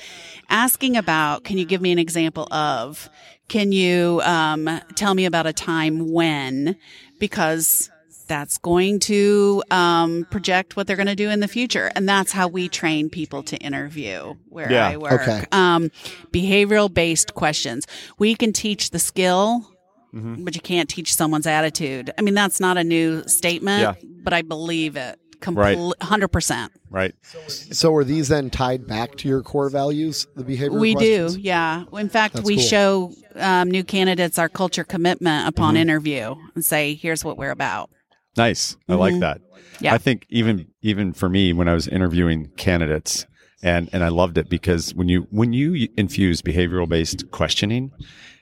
asking 0.49 0.97
about, 0.97 1.43
can 1.43 1.57
you 1.57 1.65
give 1.65 1.81
me 1.81 1.91
an 1.91 1.99
example 1.99 2.47
of, 2.53 3.09
can 3.49 3.71
you 3.71 4.21
um, 4.23 4.69
tell 4.95 5.13
me 5.13 5.25
about 5.25 5.45
a 5.47 5.53
time 5.53 6.11
when, 6.11 6.75
because 7.19 7.89
that's 8.27 8.57
going 8.57 8.99
to 8.99 9.63
um, 9.71 10.27
project 10.29 10.75
what 10.75 10.85
they're 10.85 10.97
going 10.97 11.07
to 11.07 11.15
do 11.15 11.29
in 11.29 11.39
the 11.39 11.47
future. 11.47 11.89
And 11.95 12.09
that's 12.09 12.33
how 12.33 12.49
we 12.49 12.67
train 12.67 13.09
people 13.09 13.41
to 13.43 13.55
interview 13.57 14.35
where 14.49 14.69
Yeah. 14.69 14.85
I 14.87 14.97
work. 14.97 15.21
Okay. 15.21 15.45
Um, 15.53 15.91
behavioral 16.33 16.93
based 16.93 17.35
questions. 17.35 17.87
We 18.19 18.35
can 18.35 18.51
teach 18.53 18.89
the 18.91 18.99
skill, 18.99 19.69
Mm-hmm. 20.13 20.45
but 20.45 20.55
you 20.55 20.61
can't 20.61 20.89
teach 20.89 21.13
someone's 21.13 21.45
attitude. 21.45 22.11
I 22.17 22.21
mean, 22.21 22.33
that's 22.33 22.61
not 22.61 22.77
a 22.77 22.83
new 22.83 23.23
statement, 23.27 23.81
Yeah. 23.81 24.09
but 24.23 24.31
I 24.33 24.41
believe 24.41 24.95
it. 24.95 25.19
Right. 25.45 25.77
100%. 25.77 26.69
Right. 26.89 27.13
So 27.47 27.93
are 27.95 28.03
these 28.03 28.27
then 28.29 28.49
tied 28.49 28.87
back 28.87 29.15
to 29.17 29.27
your 29.27 29.41
core 29.41 29.69
values, 29.69 30.27
the 30.35 30.43
behavior 30.43 30.77
We 30.79 30.93
questions? 30.93 31.35
do, 31.35 31.41
yeah. 31.41 31.83
In 31.93 32.09
fact, 32.09 32.35
That's 32.35 32.45
we 32.45 32.55
cool. 32.55 32.63
show 32.63 33.13
um, 33.35 33.69
new 33.69 33.83
candidates 33.83 34.37
our 34.39 34.49
culture 34.49 34.83
commitment 34.83 35.47
upon 35.47 35.73
Mm-hmm. 35.73 35.81
interview 35.81 36.35
and 36.55 36.63
say, 36.65 36.93
here's 36.95 37.23
what 37.25 37.37
we're 37.37 37.51
about. 37.51 37.89
Nice. 38.35 38.77
I 38.87 38.93
like 38.95 39.19
that. 39.19 39.39
Mm-hmm. 39.41 39.83
Yeah. 39.85 39.93
I 39.93 39.97
think 39.97 40.25
even 40.29 40.67
even 40.81 41.13
for 41.13 41.29
me 41.29 41.53
when 41.53 41.67
I 41.67 41.73
was 41.73 41.87
interviewing 41.87 42.49
candidates 42.57 43.25
and 43.61 43.89
and 43.93 44.03
I 44.03 44.07
loved 44.09 44.37
it 44.37 44.49
because 44.49 44.93
when 44.95 45.07
you 45.09 45.27
when 45.31 45.53
you 45.53 45.87
infuse 45.97 46.41
behavioral 46.41 46.87
based 46.89 47.29
questioning, 47.31 47.91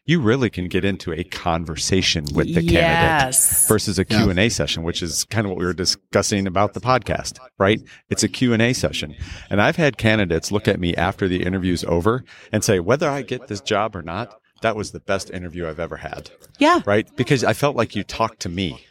you 0.06 0.20
really 0.22 0.50
can 0.50 0.68
get 0.68 0.86
into 0.86 1.12
a 1.12 1.24
conversation 1.24 2.26
with 2.36 2.54
the 2.54 2.62
Yes. 2.62 2.72
candidate 2.72 3.68
versus 3.68 3.98
a 3.98 4.06
Q&A 4.06 4.50
session, 4.50 4.84
which 4.84 5.02
is 5.02 5.24
kind 5.26 5.46
of 5.46 5.50
what 5.50 5.58
we 5.58 5.66
were 5.66 5.74
discussing 5.74 6.46
about 6.46 6.74
the 6.74 6.80
podcast, 6.80 7.40
right? 7.58 7.82
It's 8.10 8.22
a 8.24 8.28
Q&A 8.28 8.74
session. 8.74 9.16
And 9.50 9.62
I've 9.62 9.78
had 9.78 9.98
candidates 9.98 10.52
look 10.52 10.68
at 10.68 10.80
me 10.80 10.96
after 10.96 11.28
the 11.28 11.42
interview's 11.44 11.84
over 11.86 12.24
and 12.52 12.64
say 12.64 12.80
whether 12.80 13.10
I 13.10 13.24
get 13.24 13.48
this 13.48 13.62
job 13.62 13.96
or 13.96 14.02
not, 14.04 14.36
that 14.62 14.76
was 14.76 14.92
the 14.92 15.00
best 15.00 15.32
interview 15.32 15.68
I've 15.68 15.80
ever 15.80 15.98
had 15.98 16.30
Yeah. 16.60 16.82
right? 16.86 17.08
Because 17.16 17.44
I 17.44 17.54
felt 17.54 17.76
like 17.76 17.96
you 17.96 18.04
talked 18.04 18.40
to 18.42 18.50
me 18.50 18.86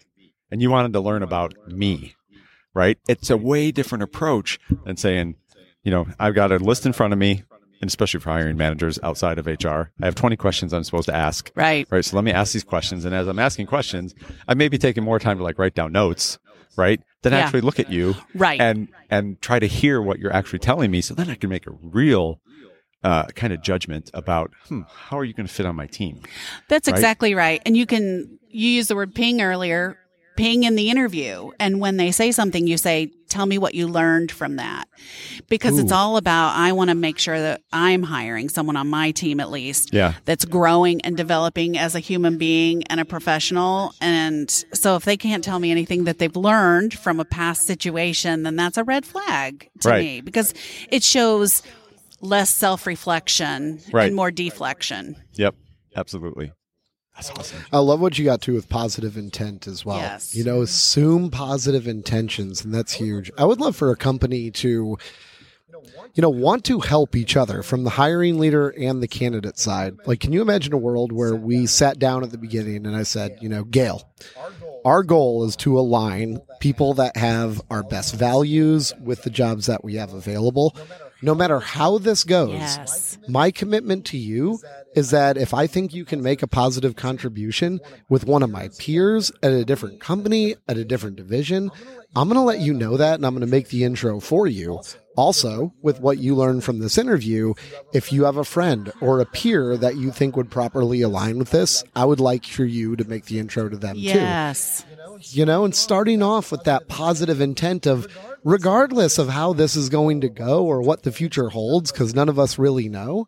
and 0.50 0.60
you 0.60 0.70
wanted 0.70 0.92
to 0.94 1.00
learn 1.00 1.22
about 1.22 1.54
me, 1.68 2.14
right? 2.74 2.98
It's 3.08 3.30
a 3.30 3.36
way 3.36 3.70
different 3.70 4.02
approach 4.02 4.58
than 4.84 4.96
saying, 4.96 5.36
you 5.84 5.90
know, 5.90 6.06
I've 6.18 6.34
got 6.34 6.50
a 6.50 6.56
list 6.58 6.86
in 6.86 6.92
front 6.92 7.12
of 7.12 7.18
me, 7.18 7.44
and 7.80 7.88
especially 7.88 8.20
for 8.20 8.30
hiring 8.30 8.56
managers 8.56 8.98
outside 9.02 9.38
of 9.38 9.46
HR, 9.46 9.90
I 10.00 10.06
have 10.06 10.14
20 10.14 10.36
questions 10.36 10.72
I'm 10.72 10.84
supposed 10.84 11.06
to 11.08 11.14
ask. 11.14 11.50
Right. 11.54 11.86
Right. 11.90 12.04
So 12.04 12.16
let 12.16 12.24
me 12.24 12.32
ask 12.32 12.52
these 12.52 12.64
questions. 12.64 13.04
And 13.04 13.14
as 13.14 13.26
I'm 13.26 13.38
asking 13.38 13.66
questions, 13.66 14.14
I 14.48 14.54
may 14.54 14.68
be 14.68 14.78
taking 14.78 15.04
more 15.04 15.18
time 15.18 15.38
to 15.38 15.42
like 15.44 15.58
write 15.58 15.74
down 15.74 15.92
notes, 15.92 16.38
right? 16.76 17.00
Than 17.22 17.32
Yeah. 17.32 17.40
actually 17.40 17.60
look 17.62 17.78
at 17.78 17.90
you. 17.90 18.14
Right. 18.34 18.60
And, 18.60 18.88
and 19.10 19.40
try 19.40 19.58
to 19.58 19.66
hear 19.66 20.00
what 20.00 20.18
you're 20.18 20.32
actually 20.32 20.60
telling 20.60 20.90
me. 20.90 21.00
So 21.00 21.14
then 21.14 21.28
I 21.30 21.34
can 21.34 21.50
make 21.50 21.66
a 21.66 21.72
real, 21.82 22.40
uh, 23.02 23.26
kind 23.34 23.52
of 23.52 23.60
judgment 23.62 24.10
about, 24.14 24.50
hmm, 24.68 24.80
how 24.88 25.18
are 25.18 25.24
you 25.24 25.34
going 25.34 25.46
to 25.46 25.52
fit 25.52 25.66
on 25.66 25.76
my 25.76 25.86
team? 25.86 26.22
That's 26.68 26.88
Right? 26.88 26.94
exactly 26.96 27.34
right. 27.34 27.60
And 27.66 27.76
you 27.76 27.84
can, 27.84 28.38
you 28.48 28.68
used 28.70 28.88
the 28.88 28.96
word 28.96 29.14
ping 29.14 29.42
earlier, 29.42 29.98
ping 30.36 30.64
in 30.64 30.74
the 30.76 30.90
interview. 30.90 31.50
And 31.60 31.80
when 31.80 31.96
they 31.96 32.10
say 32.10 32.32
something, 32.32 32.66
you 32.66 32.76
say, 32.76 33.10
tell 33.28 33.46
me 33.46 33.58
what 33.58 33.74
you 33.74 33.88
learned 33.88 34.30
from 34.30 34.56
that. 34.56 34.84
Because 35.48 35.78
it's 35.78 35.90
all 35.92 36.16
about, 36.16 36.54
I 36.56 36.72
want 36.72 36.90
to 36.90 36.94
make 36.94 37.18
sure 37.18 37.38
that 37.38 37.62
I'm 37.72 38.02
hiring 38.04 38.48
someone 38.48 38.76
on 38.76 38.88
my 38.88 39.10
team 39.10 39.40
at 39.40 39.50
least 39.50 39.92
Yeah. 39.92 40.14
that's 40.24 40.44
growing 40.44 41.00
and 41.02 41.16
developing 41.16 41.76
as 41.76 41.94
a 41.94 42.00
human 42.00 42.38
being 42.38 42.84
and 42.84 43.00
a 43.00 43.04
professional. 43.04 43.92
And 44.00 44.48
so 44.72 44.94
if 44.96 45.04
they 45.04 45.16
can't 45.16 45.42
tell 45.42 45.58
me 45.58 45.70
anything 45.70 46.04
that 46.04 46.18
they've 46.18 46.36
learned 46.36 46.94
from 46.94 47.18
a 47.20 47.24
past 47.24 47.62
situation, 47.66 48.44
then 48.44 48.54
that's 48.56 48.76
a 48.76 48.84
red 48.84 49.04
flag 49.04 49.68
to 49.80 49.88
Right. 49.88 50.00
me 50.04 50.20
because 50.20 50.54
it 50.90 51.02
shows 51.02 51.62
less 52.20 52.50
self 52.50 52.86
reflection 52.86 53.80
Right. 53.92 54.06
and 54.06 54.16
more 54.16 54.30
deflection. 54.30 55.16
Yep. 55.34 55.54
Absolutely. 55.96 56.52
That's 57.16 57.30
awesome. 57.30 57.58
I 57.72 57.78
love 57.78 58.00
what 58.00 58.18
you 58.18 58.24
got 58.24 58.40
to 58.42 58.54
with 58.54 58.68
positive 58.68 59.16
intent 59.16 59.66
as 59.66 59.84
well. 59.84 59.98
Yes. 59.98 60.34
You 60.34 60.42
know, 60.44 60.62
assume 60.62 61.30
positive 61.30 61.86
intentions, 61.86 62.64
and 62.64 62.74
that's 62.74 62.92
huge. 62.92 63.30
I 63.38 63.44
would 63.44 63.60
love 63.60 63.76
for 63.76 63.90
a 63.90 63.96
company 63.96 64.50
to, 64.50 64.98
you 66.14 66.20
know, 66.22 66.30
want 66.30 66.64
to 66.64 66.80
help 66.80 67.14
each 67.14 67.36
other 67.36 67.62
from 67.62 67.84
the 67.84 67.90
hiring 67.90 68.38
leader 68.38 68.68
and 68.70 69.00
the 69.02 69.08
candidate 69.08 69.58
side. 69.58 69.96
Like, 70.06 70.20
can 70.20 70.32
you 70.32 70.42
imagine 70.42 70.72
a 70.72 70.76
world 70.78 71.12
where 71.12 71.36
we 71.36 71.66
sat 71.66 71.98
down 71.98 72.24
at 72.24 72.30
the 72.30 72.38
beginning 72.38 72.84
and 72.86 72.96
I 72.96 73.04
said, 73.04 73.38
you 73.40 73.48
know, 73.48 73.62
Gail, 73.64 74.08
our 74.84 75.02
goal 75.04 75.44
is 75.44 75.54
to 75.56 75.78
align 75.78 76.40
people 76.60 76.94
that 76.94 77.16
have 77.16 77.60
our 77.70 77.82
best 77.84 78.14
values 78.16 78.92
with 79.00 79.22
the 79.22 79.30
jobs 79.30 79.66
that 79.66 79.84
we 79.84 79.94
have 79.96 80.12
available. 80.12 80.76
No 81.22 81.34
matter 81.34 81.58
how 81.60 81.96
this 81.98 82.22
goes, 82.24 82.52
Yes. 82.52 83.18
my 83.28 83.50
commitment 83.50 84.04
to 84.06 84.18
you 84.18 84.58
is 84.94 85.10
that 85.10 85.36
if 85.36 85.52
I 85.52 85.66
think 85.66 85.94
you 85.94 86.04
can 86.04 86.22
make 86.22 86.42
a 86.42 86.46
positive 86.46 86.96
contribution 86.96 87.80
with 88.08 88.26
one 88.26 88.42
of 88.42 88.50
my 88.50 88.68
peers 88.78 89.32
at 89.42 89.52
a 89.52 89.64
different 89.64 90.00
company, 90.00 90.54
at 90.68 90.76
a 90.76 90.84
different 90.84 91.16
division, 91.16 91.70
I'm 92.16 92.28
going 92.28 92.36
to 92.36 92.42
let 92.42 92.60
you 92.60 92.72
know 92.72 92.96
that 92.96 93.16
and 93.16 93.26
I'm 93.26 93.34
going 93.34 93.46
to 93.46 93.50
make 93.50 93.68
the 93.68 93.84
intro 93.84 94.20
for 94.20 94.46
you. 94.46 94.80
Also, 95.16 95.72
with 95.82 96.00
what 96.00 96.18
you 96.18 96.34
learned 96.34 96.64
from 96.64 96.78
this 96.80 96.98
interview, 96.98 97.54
if 97.92 98.12
you 98.12 98.24
have 98.24 98.36
a 98.36 98.44
friend 98.44 98.92
or 99.00 99.20
a 99.20 99.26
peer 99.26 99.76
that 99.76 99.96
you 99.96 100.10
think 100.10 100.36
would 100.36 100.50
properly 100.50 101.02
align 101.02 101.38
with 101.38 101.50
this, 101.50 101.84
I 101.94 102.04
would 102.04 102.20
like 102.20 102.44
for 102.44 102.64
you 102.64 102.96
to 102.96 103.04
make 103.04 103.26
the 103.26 103.38
intro 103.38 103.68
to 103.68 103.76
them 103.76 103.94
too 103.94 104.02
Yes. 104.02 104.84
you 105.30 105.44
know, 105.44 105.64
and 105.64 105.74
starting 105.74 106.22
off 106.22 106.50
with 106.50 106.64
that 106.64 106.88
positive 106.88 107.40
intent 107.40 107.86
of 107.86 108.08
regardless 108.42 109.18
of 109.18 109.28
how 109.28 109.52
this 109.52 109.74
is 109.74 109.88
going 109.88 110.20
to 110.20 110.28
go 110.28 110.64
or 110.64 110.82
what 110.82 111.02
the 111.02 111.12
future 111.12 111.48
holds, 111.48 111.90
because 111.90 112.14
none 112.14 112.28
of 112.28 112.38
us 112.38 112.58
really 112.58 112.88
know, 112.88 113.26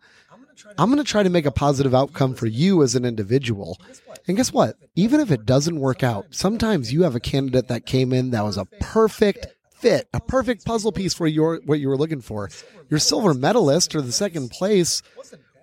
I'm 0.79 0.91
going 0.91 1.03
to 1.03 1.11
try 1.11 1.23
to 1.23 1.31
make 1.31 1.47
a 1.47 1.51
positive 1.51 1.95
outcome 1.95 2.35
for 2.35 2.47
you 2.47 2.83
as 2.83 2.95
an 2.95 3.05
individual. 3.05 3.79
And 4.27 4.37
guess 4.37 4.53
what? 4.53 4.77
Even 4.95 5.21
if 5.21 5.31
it 5.31 5.47
doesn't 5.47 5.79
work 5.79 6.03
out, 6.03 6.27
sometimes 6.31 6.93
you 6.93 7.03
have 7.03 7.15
a 7.15 7.21
candidate 7.21 7.69
that 7.69 7.87
came 7.87 8.13
in 8.13 8.31
that 8.31 8.45
was 8.45 8.57
a 8.57 8.65
perfect 8.81 9.47
fit, 9.77 10.09
a 10.13 10.21
perfect 10.21 10.65
puzzle 10.65 10.93
piece 10.93 11.15
for 11.15 11.27
your 11.27 11.61
what 11.65 11.79
you 11.81 11.89
were 11.89 11.97
looking 11.97 12.21
for. 12.21 12.51
Your 12.89 12.99
silver 12.99 13.35
medalist 13.35 13.95
or 13.95 14.01
the 14.01 14.13
second 14.13 14.51
place 14.51 15.03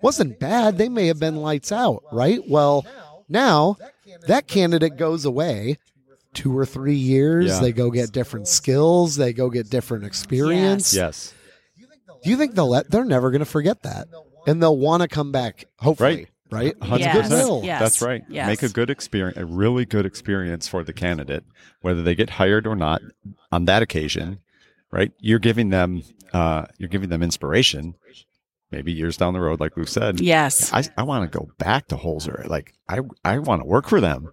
wasn't 0.02 0.38
bad. 0.38 0.78
They 0.78 0.88
may 0.88 1.06
have 1.08 1.18
been 1.18 1.36
lights 1.36 1.72
out, 1.72 2.04
right? 2.12 2.40
Well, 2.48 2.86
now 3.28 3.76
that 4.26 4.46
candidate 4.46 4.96
goes 4.96 5.24
away 5.24 5.78
two 6.34 6.56
or 6.56 6.66
three 6.66 6.96
years. 6.96 7.46
Yeah. 7.46 7.60
They 7.60 7.72
go 7.72 7.90
get 7.90 8.12
different 8.12 8.48
skills. 8.48 9.16
They 9.16 9.32
go 9.32 9.48
get 9.50 9.70
different 9.70 10.04
experience. 10.04 10.94
Yes. 10.94 11.32
Do 12.22 12.30
you 12.30 12.36
think 12.36 12.54
they'll 12.54 12.68
let? 12.68 12.90
They're 12.90 13.04
never 13.04 13.30
going 13.30 13.40
to 13.40 13.46
forget 13.46 13.82
that, 13.82 14.08
and 14.46 14.62
they'll 14.62 14.76
want 14.76 15.02
to 15.02 15.08
come 15.08 15.32
back. 15.32 15.64
Hopefully, 15.78 16.28
right? 16.50 16.74
Hundred 16.82 17.00
Yes. 17.06 17.28
percent. 17.28 17.64
Yes. 17.64 17.80
That's 17.80 18.02
right. 18.02 18.22
Yes. 18.28 18.46
Make 18.46 18.62
a 18.62 18.68
good 18.68 18.90
experience, 18.90 19.36
a 19.38 19.44
really 19.44 19.84
good 19.84 20.06
experience 20.06 20.68
for 20.68 20.84
the 20.84 20.92
candidate, 20.92 21.44
whether 21.80 22.02
they 22.02 22.14
get 22.14 22.30
hired 22.30 22.66
or 22.66 22.76
not. 22.76 23.00
On 23.52 23.64
that 23.66 23.82
occasion, 23.82 24.40
right? 24.90 25.12
You're 25.20 25.38
giving 25.38 25.70
them, 25.70 26.02
uh, 26.32 26.66
you're 26.78 26.88
giving 26.88 27.08
them 27.08 27.22
inspiration. 27.22 27.94
Maybe 28.70 28.92
years 28.92 29.16
down 29.16 29.34
the 29.34 29.40
road, 29.40 29.60
like 29.60 29.76
we've 29.76 29.88
said. 29.88 30.20
Yes. 30.20 30.72
I, 30.72 30.82
I 30.96 31.04
want 31.04 31.30
to 31.30 31.38
go 31.38 31.48
back 31.58 31.86
to 31.88 31.96
Holzer. 31.96 32.48
Like 32.48 32.74
I, 32.88 33.00
I 33.24 33.38
want 33.38 33.62
to 33.62 33.66
work 33.68 33.88
for 33.88 34.00
them. 34.00 34.32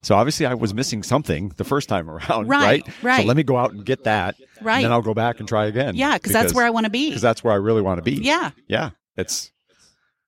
So 0.00 0.14
obviously, 0.14 0.44
I 0.46 0.52
was 0.54 0.72
missing 0.74 1.02
something 1.02 1.50
the 1.56 1.64
first 1.64 1.88
time 1.88 2.08
around, 2.10 2.46
Right, 2.48 2.86
right? 2.86 3.02
right. 3.02 3.20
So 3.22 3.26
let 3.26 3.36
me 3.36 3.42
go 3.42 3.56
out 3.56 3.72
and 3.72 3.84
get 3.84 4.04
that, 4.04 4.36
Right. 4.62 4.76
And 4.76 4.84
then 4.84 4.92
I'll 4.92 5.02
go 5.02 5.14
back 5.14 5.38
and 5.38 5.48
try 5.48 5.66
again. 5.66 5.96
Yeah, 5.96 6.14
because 6.14 6.32
that's 6.32 6.54
where 6.54 6.64
I 6.64 6.70
want 6.70 6.84
to 6.84 6.90
be. 6.90 7.08
because 7.08 7.22
that's 7.22 7.42
where 7.44 7.52
I 7.52 7.56
really 7.56 7.82
want 7.82 7.98
to 7.98 8.02
be. 8.02 8.12
Yeah. 8.22 8.50
yeah. 8.68 8.90
It's 9.16 9.52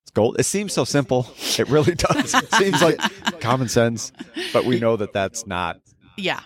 it's 0.03 0.11
gold. 0.13 0.37
It 0.39 0.45
seems 0.45 0.73
so 0.73 0.85
simple. 0.85 1.29
It 1.59 1.69
really 1.69 1.95
does. 1.95 2.35
it 2.35 2.53
seems 2.55 2.81
like 2.83 2.99
common 3.41 3.69
sense, 3.69 4.13
but 4.53 4.65
we 4.65 4.79
know 4.79 4.97
that 4.97 5.13
that's 5.13 5.47
not. 5.47 5.81
Yeah. 6.19 6.41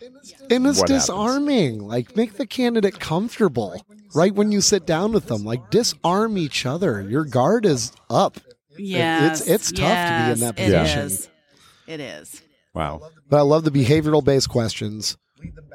And 0.51 0.67
it's 0.67 0.81
What 0.81 0.89
happens? 0.89 1.07
disarming. 1.07 1.87
Like 1.87 2.17
make 2.17 2.35
the 2.35 2.47
candidate 2.47 2.99
comfortable. 2.99 3.85
Right 4.15 4.35
when 4.35 4.51
you 4.51 4.61
sit 4.61 4.87
down 4.87 5.13
with 5.13 5.27
them, 5.27 5.45
like 5.45 5.71
disarm 5.71 6.37
each 6.39 6.67
other. 6.67 7.01
Your 7.03 7.25
guard 7.25 7.65
is 7.65 7.93
up. 8.09 8.39
Yes. 8.77 9.41
it's 9.43 9.49
it's 9.51 9.73
tough 9.73 10.09
to 10.09 10.25
be 10.25 10.33
in 10.33 10.41
that 10.41 10.57
position. 10.57 10.99
It 11.01 11.05
is. 11.05 11.29
It 11.87 12.01
is. 12.01 12.43
Wow. 12.75 13.03
But 13.29 13.39
I 13.39 13.43
love 13.43 13.65
the 13.65 13.71
behavioral 13.71 14.25
based 14.25 14.49
questions. 14.49 15.17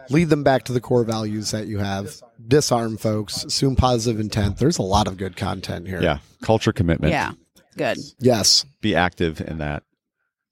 Lead 0.10 0.30
them 0.30 0.44
back 0.44 0.64
to 0.66 0.74
the 0.74 0.82
core 0.82 1.04
values 1.04 1.52
that 1.52 1.68
you 1.68 1.80
have. 1.80 2.22
Disarm 2.48 2.98
folks. 2.98 3.44
Assume 3.44 3.76
positive 3.76 4.20
intent. 4.20 4.58
There's 4.58 4.78
a 4.78 4.84
lot 4.84 5.08
of 5.08 5.18
good 5.18 5.36
content 5.36 5.88
here. 5.88 6.02
Yeah. 6.02 6.20
Culture 6.42 6.72
commitment. 6.72 7.12
Yeah. 7.12 7.32
Good. 7.78 7.98
Yes. 8.20 8.66
Be 8.82 8.96
active 8.96 9.42
in 9.42 9.58
that. 9.60 9.84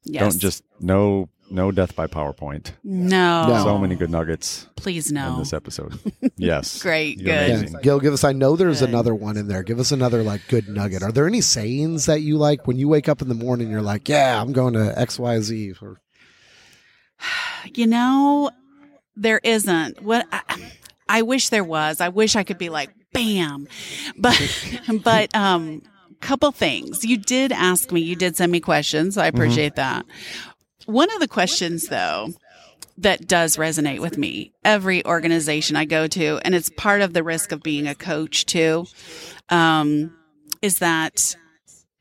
Yes. 0.06 0.21
Don't 0.21 0.39
just 0.39 0.63
no 0.80 1.30
no 1.49 1.71
death 1.71 1.95
by 1.95 2.08
PowerPoint. 2.08 2.71
No. 2.84 3.47
No. 3.47 3.63
So 3.63 3.78
many 3.78 3.95
good 3.95 4.10
nuggets 4.10 4.67
Please 4.76 5.12
no. 5.12 5.28
in 5.28 5.34
no. 5.34 5.39
this 5.39 5.54
episode. 5.54 5.99
Yes. 6.36 6.82
Great, 6.82 7.19
You're 7.19 7.36
good. 7.36 7.71
Yeah. 7.71 7.80
Gail, 7.82 7.99
give 7.99 8.12
us. 8.12 8.23
I 8.23 8.34
know 8.34 8.56
there's 8.56 8.80
Good. 8.80 8.89
another 8.89 9.13
one 9.13 9.38
in 9.38 9.47
there. 9.47 9.62
Give 9.62 9.80
us 9.80 9.91
another 9.91 10.23
like 10.23 10.41
good 10.47 10.67
nugget. 10.67 11.04
Are 11.04 11.12
there 11.12 11.28
any 11.28 11.41
sayings 11.41 12.08
that 12.08 12.21
you 12.21 12.38
like 12.38 12.65
when 12.65 12.78
you 12.78 12.89
wake 12.89 13.08
up 13.08 13.21
in 13.21 13.30
the 13.30 13.36
morning? 13.36 13.69
You're 13.69 13.84
like, 13.84 14.10
yeah, 14.10 14.41
I'm 14.41 14.52
going 14.52 14.73
to 14.73 14.99
X 14.99 15.19
Y 15.19 15.39
Z. 15.41 15.73
Or 15.82 16.02
You 17.76 17.88
know, 17.88 18.49
there 19.15 19.39
isn't. 19.43 20.02
What 20.02 20.28
I, 20.32 20.71
I 21.08 21.21
wish 21.21 21.49
there 21.49 21.63
was. 21.63 22.02
I 22.02 22.10
wish 22.10 22.36
I 22.36 22.43
could 22.43 22.58
be 22.58 22.69
like, 22.69 22.89
bam. 23.12 23.67
But, 24.17 24.39
but, 25.04 25.36
um, 25.36 25.82
couple 26.21 26.52
things. 26.52 27.04
You 27.04 27.17
did 27.17 27.52
ask 27.52 27.91
me, 27.91 27.99
you 27.99 28.15
did 28.15 28.38
send 28.38 28.52
me 28.52 28.62
questions. 28.62 29.17
I 29.17 29.28
appreciate 29.28 29.76
that. 29.76 30.06
One 30.86 31.13
of 31.13 31.19
the 31.19 31.28
questions 31.28 31.88
though, 31.88 32.30
that 32.97 33.28
does 33.28 33.58
resonate 33.58 33.99
with 33.99 34.17
me, 34.17 34.54
every 34.63 35.06
organization 35.06 35.76
I 35.76 35.86
go 35.86 36.08
to, 36.08 36.39
and 36.45 36.54
it's 36.54 36.69
part 36.69 37.02
of 37.02 37.13
the 37.13 37.23
risk 37.23 37.52
of 37.52 37.63
being 37.63 37.88
a 37.88 37.95
coach 37.95 38.45
too, 38.45 38.86
um, 39.49 40.15
is 40.62 40.80
that 40.80 41.36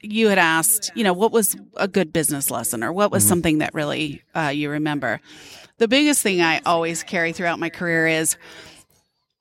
you 0.02 0.28
had 0.28 0.38
asked, 0.38 0.90
you 0.94 1.04
know, 1.04 1.12
what 1.12 1.32
was 1.32 1.56
a 1.76 1.88
good 1.88 2.12
business 2.12 2.50
lesson 2.50 2.84
or 2.84 2.92
what 2.92 3.10
was 3.10 3.26
something 3.26 3.58
that 3.58 3.72
really 3.72 4.22
uh, 4.34 4.52
you 4.54 4.68
remember? 4.68 5.20
The 5.82 5.88
biggest 5.88 6.22
thing 6.22 6.40
I 6.40 6.60
always 6.64 7.02
carry 7.02 7.32
throughout 7.32 7.58
my 7.58 7.68
career 7.68 8.06
is 8.06 8.36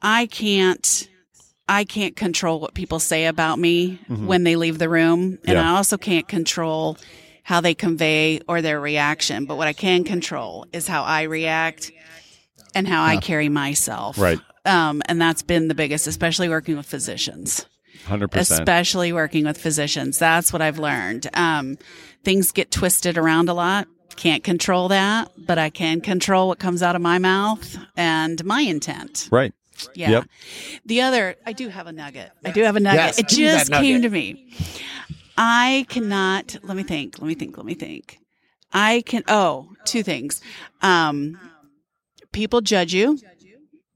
I 0.01 0.25
can't. 0.25 1.07
I 1.69 1.83
can't 1.83 2.15
control 2.15 2.59
what 2.59 2.73
people 2.73 2.97
say 2.97 3.27
about 3.27 3.59
me 3.59 3.99
when 4.09 4.43
they 4.43 4.55
leave 4.55 4.79
the 4.79 4.89
room. 4.89 5.37
And 5.45 5.53
Yeah. 5.57 5.71
I 5.71 5.75
also 5.75 5.99
can't 5.99 6.27
control 6.27 6.97
how 7.43 7.61
they 7.61 7.75
convey 7.75 8.39
or 8.47 8.63
their 8.63 8.79
reaction. 8.79 9.45
But 9.45 9.57
what 9.57 9.67
I 9.67 9.73
can 9.73 10.03
control 10.03 10.65
is 10.73 10.87
how 10.87 11.03
I 11.03 11.23
react 11.23 11.91
and 12.73 12.87
how 12.87 13.03
I 13.03 13.17
carry 13.17 13.47
myself. 13.47 14.17
Right. 14.17 14.39
Um, 14.65 15.03
and 15.05 15.21
that's 15.21 15.43
been 15.43 15.67
the 15.67 15.75
biggest, 15.75 16.07
especially 16.07 16.49
working 16.49 16.75
with 16.75 16.87
physicians 16.87 17.67
Hundred 18.05 18.29
percent. 18.29 18.61
especially 18.61 19.13
working 19.13 19.45
with 19.45 19.59
physicians. 19.59 20.17
That's 20.17 20.51
what 20.51 20.63
I've 20.63 20.79
learned. 20.79 21.29
Um, 21.35 21.77
things 22.23 22.51
get 22.51 22.71
twisted 22.71 23.19
around 23.19 23.47
a 23.47 23.53
lot. 23.53 23.87
Can't 24.15 24.43
control 24.43 24.89
that, 24.89 25.31
but 25.37 25.57
I 25.57 25.69
can 25.69 26.01
control 26.01 26.47
what 26.49 26.59
comes 26.59 26.83
out 26.83 26.95
of 26.95 27.01
my 27.01 27.17
mouth 27.17 27.77
and 27.95 28.43
my 28.45 28.61
intent. 28.61 29.29
Right. 29.31 29.53
Yeah. 29.95 30.11
Yep. 30.11 30.25
The 30.85 31.01
other, 31.01 31.35
I 31.45 31.53
do 31.53 31.69
have 31.69 31.87
a 31.87 31.91
nugget. 31.91 32.31
I 32.45 32.51
do 32.51 32.63
have 32.63 32.75
a 32.75 32.79
nugget. 32.79 32.99
Yes, 32.99 33.19
it 33.19 33.27
give 33.29 33.39
me 33.39 33.45
that 33.45 33.57
just 33.57 33.71
nugget. 33.71 33.85
came 33.85 34.01
to 34.03 34.09
me. 34.09 34.53
I 35.37 35.85
cannot, 35.89 36.57
let 36.61 36.77
me 36.77 36.83
think, 36.83 37.19
let 37.19 37.27
me 37.27 37.35
think, 37.35 37.57
let 37.57 37.65
me 37.65 37.73
think. 37.73 38.19
I 38.73 39.03
can, 39.05 39.23
oh, 39.27 39.69
two 39.85 40.03
things. 40.03 40.41
Um, 40.81 41.39
people 42.31 42.61
judge 42.61 42.93
you 42.93 43.17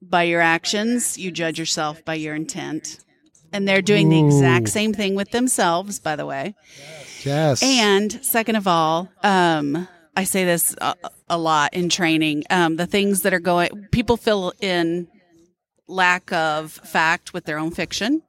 by 0.02 0.24
your 0.24 0.42
actions. 0.42 1.18
You 1.18 1.32
judge 1.32 1.60
yourself 1.60 2.04
by 2.04 2.16
your 2.16 2.36
intent. 2.36 3.00
And 3.54 3.68
they're 3.68 3.82
doing 3.82 4.10
the 4.10 4.20
exact 4.20 4.70
same 4.70 4.92
thing 4.94 5.16
with 5.16 5.32
themselves, 5.32 6.00
by 6.00 6.16
the 6.16 6.26
way. 6.26 6.56
yes. 7.24 7.64
And 7.64 8.12
second 8.26 8.58
of 8.58 8.68
all, 8.68 9.10
um, 9.24 9.88
I 10.16 10.24
say 10.24 10.46
this 10.46 10.76
a, 10.80 10.96
a 11.30 11.38
lot 11.38 11.74
in 11.74 11.90
training. 11.90 12.44
Um, 12.50 12.78
the 12.78 12.86
things 12.88 13.22
that 13.24 13.34
are 13.34 13.40
going, 13.40 13.88
people 13.92 14.18
fill 14.18 14.54
in 14.62 15.08
lack 15.88 16.32
of 16.32 16.72
fact 16.72 17.34
with 17.34 17.46
their 17.46 17.58
own 17.58 17.72
fiction. 17.72 18.22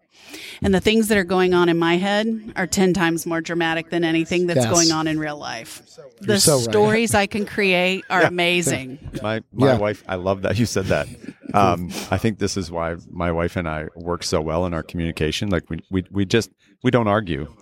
And 0.62 0.74
the 0.74 0.80
things 0.80 1.08
that 1.08 1.18
are 1.18 1.24
going 1.24 1.54
on 1.54 1.68
in 1.68 1.78
my 1.78 1.96
head 1.96 2.52
are 2.56 2.66
10 2.66 2.92
times 2.94 3.26
more 3.26 3.40
dramatic 3.40 3.90
than 3.90 4.02
anything 4.02 4.46
that's 4.48 4.64
Yes. 4.64 4.70
going 4.70 4.90
on 4.90 5.06
in 5.06 5.18
real 5.20 5.38
life. 5.38 5.82
The 6.20 6.32
You're 6.32 6.36
so 6.38 6.56
right. 6.56 6.62
stories 6.64 7.14
I 7.14 7.26
can 7.26 7.46
create 7.46 8.04
are 8.10 8.22
amazing. 8.34 8.98
My 9.22 9.42
my 9.52 9.68
Yeah. 9.72 9.78
wife, 9.78 10.02
I 10.08 10.16
love 10.16 10.42
that 10.42 10.58
you 10.58 10.66
said 10.66 10.86
that. 10.86 11.06
Um, 11.54 11.90
I 12.10 12.18
think 12.18 12.38
this 12.38 12.56
is 12.56 12.70
why 12.70 12.96
my 13.10 13.30
wife 13.30 13.56
and 13.56 13.68
I 13.68 13.86
work 13.94 14.24
so 14.24 14.40
well 14.40 14.66
in 14.66 14.74
our 14.74 14.82
communication. 14.82 15.48
Like 15.50 15.70
we 15.70 15.78
we 15.90 16.04
we 16.10 16.24
just 16.24 16.50
we 16.82 16.90
don't 16.90 17.08
argue, 17.08 17.54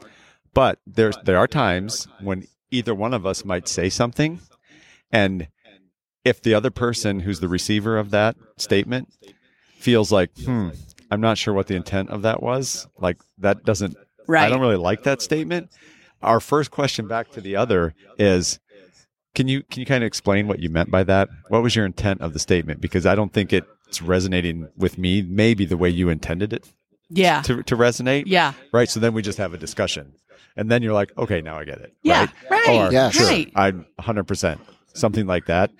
but 0.54 0.78
there's 0.86 1.16
there 1.24 1.36
are 1.38 1.46
times 1.48 2.08
when 2.20 2.44
either 2.74 2.94
one 2.94 3.14
of 3.14 3.24
us 3.24 3.44
might 3.44 3.68
say 3.68 3.88
something, 3.88 4.40
and 5.10 5.48
if 6.24 6.42
the 6.42 6.54
other 6.54 6.70
person 6.70 7.20
who's 7.20 7.40
the 7.40 7.48
receiver 7.48 7.96
of 7.98 8.10
that 8.10 8.36
statement 8.56 9.08
feels 9.78 10.10
like, 10.10 10.30
hmm, 10.44 10.70
I'm 11.10 11.20
not 11.20 11.38
sure 11.38 11.54
what 11.54 11.66
the 11.66 11.76
intent 11.76 12.10
of 12.10 12.22
that 12.22 12.42
was, 12.42 12.88
like 12.98 13.18
that 13.38 13.64
doesn't 13.64 13.96
Right. 14.26 14.44
I 14.46 14.48
don't 14.48 14.60
really 14.60 14.76
like 14.76 15.02
that 15.02 15.20
statement. 15.20 15.68
Our 16.22 16.40
first 16.40 16.70
question 16.70 17.06
back 17.06 17.30
to 17.32 17.42
the 17.42 17.56
other 17.56 17.94
is 18.18 18.58
can 19.34 19.48
you 19.48 19.62
can 19.64 19.80
you 19.80 19.86
kind 19.86 20.02
of 20.02 20.06
explain 20.06 20.48
what 20.48 20.60
you 20.60 20.70
meant 20.70 20.90
by 20.90 21.02
that? 21.04 21.28
What 21.48 21.62
was 21.62 21.76
your 21.76 21.84
intent 21.84 22.22
of 22.22 22.32
the 22.32 22.38
statement? 22.38 22.80
Because 22.80 23.04
I 23.04 23.14
don't 23.14 23.34
think 23.34 23.52
it's 23.52 24.00
resonating 24.00 24.68
with 24.78 24.96
me 24.96 25.20
maybe 25.20 25.66
the 25.66 25.76
way 25.76 25.90
you 25.90 26.08
intended 26.08 26.54
it 26.54 26.66
Yeah. 27.10 27.42
to, 27.42 27.62
to 27.64 27.76
resonate. 27.76 28.22
Yeah. 28.26 28.54
Right. 28.72 28.88
So 28.88 28.98
then 28.98 29.12
we 29.12 29.20
just 29.20 29.36
have 29.36 29.52
a 29.52 29.58
discussion. 29.58 30.14
And 30.56 30.70
then 30.70 30.82
you're 30.82 30.92
like, 30.92 31.16
okay, 31.18 31.40
now 31.40 31.58
I 31.58 31.64
get 31.64 31.78
it. 31.78 31.94
Yeah. 32.02 32.26
Right. 32.50 32.66
Right. 32.66 32.88
Or, 32.88 32.92
Yeah, 32.92 33.10
sure, 33.10 33.26
right. 33.26 33.50
I 33.56 33.72
100%. 34.00 34.58
Something 34.94 35.26
like 35.26 35.46
that. 35.46 35.70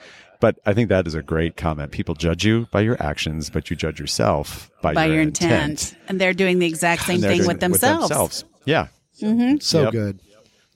But 0.40 0.59
I 0.66 0.74
think 0.74 0.88
that 0.90 1.07
is 1.07 1.14
a 1.14 1.22
great 1.22 1.57
comment. 1.57 1.92
People 1.92 2.14
judge 2.14 2.44
you 2.44 2.66
by 2.72 2.81
your 2.83 3.00
actions, 3.03 3.48
but 3.48 3.70
you 3.70 3.77
judge 3.77 3.98
yourself 4.00 4.70
by, 4.83 4.92
By 4.92 5.05
your, 5.07 5.14
your 5.14 5.22
intent. 5.22 5.96
And 6.09 6.20
they're 6.20 6.35
doing 6.35 6.59
the 6.59 6.66
exact 6.66 7.03
same 7.03 7.14
And 7.16 7.22
they're 7.24 7.37
thing 7.38 7.46
with 7.46 7.61
themselves. 7.61 8.44
Yeah. 8.64 8.88
so 9.61 9.83
Yep. 9.85 9.92
good. 9.92 10.20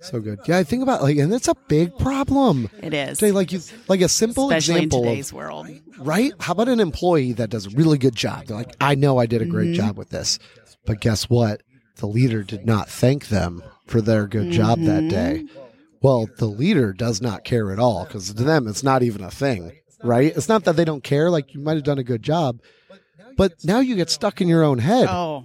So 0.00 0.20
good. 0.20 0.38
Yeah, 0.46 0.58
I 0.58 0.62
think 0.64 0.84
about 0.84 1.02
like, 1.02 1.16
and 1.16 1.34
it's 1.34 1.48
a 1.48 1.56
big 1.66 1.98
problem. 1.98 2.70
It 2.80 2.94
is. 2.94 3.18
Say 3.18 3.32
like 3.32 3.50
you 3.50 3.60
like 3.88 4.00
a 4.00 4.08
simple 4.08 4.44
Especially 4.48 4.78
in 4.78 4.84
example 4.84 5.02
today's 5.10 5.30
of 5.32 5.36
world. 5.36 5.66
right. 5.98 6.32
How 6.38 6.52
about 6.52 6.68
an 6.68 6.78
employee 6.78 7.32
that 7.32 7.50
does 7.50 7.66
a 7.66 7.70
really 7.70 7.98
good 7.98 8.14
job? 8.14 8.46
They're 8.46 8.56
like, 8.56 8.76
I 8.80 8.94
know 8.94 9.18
I 9.18 9.26
did 9.26 9.42
a 9.42 9.46
great 9.46 9.70
Mm-hmm. 9.74 9.86
job 9.88 9.98
with 9.98 10.10
this, 10.10 10.38
but 10.86 11.00
guess 11.00 11.28
what? 11.28 11.62
The 11.96 12.06
leader 12.06 12.44
did 12.44 12.64
not 12.64 12.88
thank 12.88 13.26
them 13.26 13.60
for 13.88 14.00
their 14.00 14.26
good 14.26 14.50
job 14.50 14.78
that 14.80 15.04
Mm-hmm. 15.04 15.08
day. 15.08 15.44
Well, 16.00 16.28
the 16.36 16.46
leader 16.46 16.92
does 16.92 17.20
not 17.20 17.42
care 17.44 17.72
at 17.72 17.78
all 17.80 18.04
because 18.04 18.32
to 18.32 18.44
them 18.44 18.68
it's 18.68 18.84
not 18.84 19.02
even 19.02 19.22
a 19.24 19.30
thing, 19.30 19.72
right? 20.02 20.32
It's 20.36 20.48
not 20.48 20.64
that 20.64 20.76
they 20.76 20.84
don't 20.84 21.02
care. 21.02 21.28
Like 21.30 21.54
you 21.54 21.60
might 21.60 21.74
have 21.74 21.82
done 21.84 21.98
a 21.98 22.04
good 22.04 22.22
job, 22.22 22.60
but 23.36 23.54
now 23.64 23.80
you 23.80 23.96
get 23.96 24.08
stuck 24.10 24.40
in 24.40 24.46
your 24.48 24.62
own 24.62 24.78
head 24.78 25.08
Oh, 25.08 25.44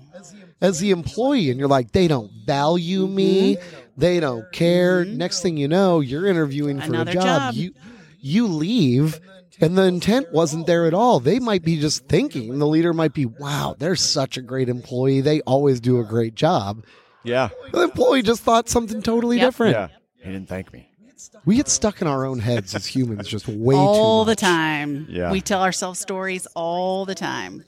as 0.62 0.79
the 0.79 0.91
employee 0.91 1.49
and 1.49 1.60
you're 1.60 1.67
like 1.67 1.91
they 1.91 2.08
don't 2.08 2.32
value 2.45 3.08
me 3.08 3.56
Mm-hmm. 3.56 3.79
they 3.97 4.19
don't 4.19 4.49
care 4.51 5.06
next 5.06 5.41
thing 5.41 5.58
you 5.58 5.67
know 5.67 5.99
you're 5.99 6.25
interviewing 6.25 6.79
for 6.82 6.93
Another 6.93 7.12
a 7.12 7.13
job. 7.13 7.23
job. 7.41 7.53
you 7.56 7.73
you 8.19 8.47
leave 8.47 9.19
and 9.62 9.77
the 9.77 9.84
intent 9.84 10.32
wasn't 10.32 10.65
there 10.65 10.86
at 10.88 10.93
all 10.93 11.19
they 11.19 11.38
might 11.39 11.63
be 11.63 11.79
just 11.79 12.08
thinking 12.08 12.58
the 12.60 12.65
leader 12.67 12.93
might 12.93 13.13
be 13.13 13.25
wow 13.25 13.75
they're 13.77 13.95
such 13.95 14.38
a 14.38 14.41
great 14.41 14.69
employee 14.69 15.19
they 15.21 15.41
always 15.41 15.79
do 15.82 15.99
a 15.99 16.03
great 16.06 16.34
job 16.36 16.84
Yeah. 17.23 17.49
the 17.71 17.81
employee 17.83 18.21
just 18.21 18.41
thought 18.43 18.69
something 18.69 19.01
totally 19.01 19.38
Yep. 19.38 19.45
different 19.47 19.73
Yeah. 19.75 19.88
He 20.23 20.31
didn't 20.31 20.49
thank 20.49 20.71
me. 20.73 20.89
we 21.45 21.55
get 21.57 21.67
stuck 21.69 22.01
in 22.01 22.07
our 22.07 22.25
own 22.25 22.39
heads 22.39 22.75
as 22.75 22.86
humans 22.86 23.27
just 23.27 23.47
way 23.47 23.75
too 23.75 23.79
all 23.79 24.23
too 24.23 24.27
the 24.27 24.31
much. 24.31 24.39
time. 24.39 25.07
Yeah. 25.09 25.31
We 25.31 25.41
tell 25.41 25.62
ourselves 25.63 25.99
stories 25.99 26.47
all 26.55 27.05
the 27.05 27.15
time. 27.15 27.63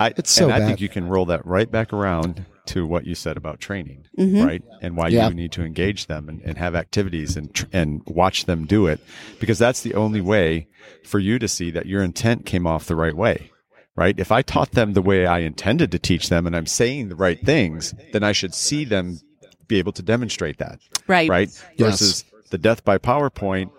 I, 0.00 0.12
It's 0.16 0.30
so 0.30 0.44
and 0.44 0.52
I 0.54 0.58
bad. 0.60 0.66
think 0.68 0.80
you 0.80 0.88
can 0.88 1.08
roll 1.08 1.26
that 1.26 1.44
right 1.44 1.70
back 1.70 1.92
around 1.92 2.46
to 2.66 2.86
what 2.86 3.06
you 3.06 3.14
said 3.14 3.36
about 3.36 3.60
training, 3.60 4.04
Mm-hmm. 4.18 4.42
right? 4.42 4.62
And 4.80 4.96
why 4.96 5.08
Yeah. 5.08 5.28
you 5.28 5.34
need 5.34 5.52
to 5.52 5.62
engage 5.64 6.06
them 6.06 6.28
and, 6.28 6.40
and 6.42 6.56
have 6.56 6.74
activities 6.74 7.36
and 7.36 7.52
tr- 7.52 7.66
and 7.72 8.00
watch 8.06 8.46
them 8.46 8.64
do 8.64 8.86
it, 8.86 9.00
because 9.40 9.58
that's 9.58 9.82
the 9.82 9.94
only 9.94 10.20
way 10.22 10.68
for 11.04 11.18
you 11.18 11.38
to 11.38 11.48
see 11.48 11.70
that 11.72 11.86
your 11.86 12.02
intent 12.02 12.46
came 12.46 12.66
off 12.66 12.86
the 12.86 12.96
right 12.96 13.14
way, 13.14 13.50
right? 13.96 14.18
If 14.18 14.32
I 14.32 14.42
taught 14.42 14.72
them 14.72 14.92
the 14.92 15.02
way 15.02 15.26
I 15.26 15.40
intended 15.40 15.90
to 15.92 15.98
teach 15.98 16.28
them, 16.28 16.46
and 16.46 16.54
I'm 16.56 16.66
saying 16.66 17.08
the 17.08 17.16
right 17.16 17.40
things, 17.44 17.94
then 18.12 18.22
I 18.22 18.32
should 18.32 18.54
see 18.54 18.84
them 18.84 19.20
be 19.68 19.78
able 19.78 19.92
to 19.92 20.02
demonstrate 20.02 20.58
that, 20.58 20.78
Right. 21.06 21.28
right? 21.28 21.48
Yes. 21.76 21.90
Versus 22.00 22.24
the 22.50 22.58
death 22.58 22.84
by 22.84 22.98
PowerPoint, 22.98 23.70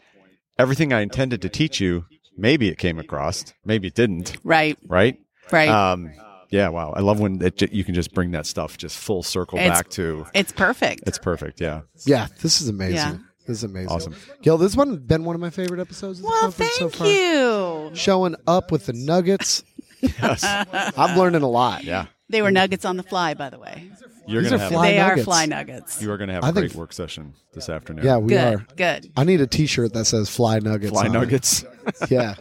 everything 0.58 0.94
I 0.94 1.02
intended 1.02 1.42
to 1.44 1.50
teach 1.50 1.80
you, 1.80 2.06
maybe 2.38 2.70
it 2.70 2.78
came 2.78 2.98
across, 3.00 3.54
maybe 3.66 3.88
it 3.88 3.96
didn't, 3.96 4.38
Right. 4.44 4.78
right? 4.88 5.20
Right. 5.52 5.70
Um, 5.70 6.12
yeah, 6.50 6.70
wow. 6.70 6.94
I 6.96 7.02
love 7.02 7.20
when 7.20 7.42
it, 7.42 7.62
you 7.74 7.84
can 7.84 7.94
just 7.94 8.14
bring 8.14 8.32
that 8.32 8.46
stuff 8.46 8.78
just 8.78 8.98
full 8.98 9.22
circle 9.24 9.60
It's- 9.60 9.78
back 9.78 9.90
to. 9.92 10.26
it's 10.34 10.52
perfect. 10.52 11.04
It's 11.08 11.20
perfect. 11.20 11.60
Yeah. 11.62 11.82
yeah 12.06 12.28
this 12.42 12.62
is 12.62 12.68
amazing 12.70 12.96
Yeah. 12.96 13.18
this 13.48 13.58
is 13.58 13.64
amazing 13.64 13.90
Awesome. 13.92 14.16
Gail, 14.42 14.58
this 14.58 14.76
one 14.76 14.96
been 14.98 15.24
one 15.24 15.36
of 15.36 15.42
my 15.42 15.50
favorite 15.52 15.80
episodes 15.80 16.20
of 16.20 16.24
the 16.24 16.30
well, 16.30 16.42
conference 16.42 16.72
so 16.78 16.90
thank 16.90 17.12
you. 17.14 17.92
showing 17.96 18.36
up 18.48 18.72
with 18.72 18.86
the 18.88 18.94
nuggets. 18.94 19.64
Yes. 20.02 20.44
I'm 20.98 21.18
learning 21.18 21.42
a 21.42 21.50
lot. 21.50 21.84
Yeah. 21.84 22.06
They 22.30 22.42
were 22.42 22.52
nuggets 22.52 22.86
on 22.86 22.98
the 22.98 23.04
fly, 23.04 23.34
by 23.36 23.50
the 23.50 23.60
way. 23.60 23.90
You're 24.28 24.42
These 24.42 24.52
gonna 24.52 24.62
are 24.62 24.66
have. 24.66 24.72
fly 24.72 24.92
they 24.92 25.00
are 25.00 25.18
fly 25.18 25.46
nuggets. 25.46 26.02
You 26.02 26.12
are 26.12 26.18
gonna 26.18 26.34
have 26.34 26.44
I 26.44 26.50
a 26.50 26.52
great 26.54 26.72
think- 26.72 26.80
work 26.80 26.94
session 26.94 27.34
this 27.54 27.70
afternoon. 27.70 28.04
Yeah, 28.04 28.18
we 28.18 28.30
good. 28.30 28.56
are. 28.56 28.66
Good. 28.76 29.12
I 29.16 29.24
need 29.24 29.42
a 29.42 29.48
T-shirt 29.48 29.94
that 29.94 30.06
says 30.06 30.28
"Fly 30.30 30.58
Nuggets." 30.60 30.92
Fly 30.92 31.02
on 31.08 31.08
it. 31.16 31.20
nuggets. 31.20 31.64
Yeah, 32.10 32.34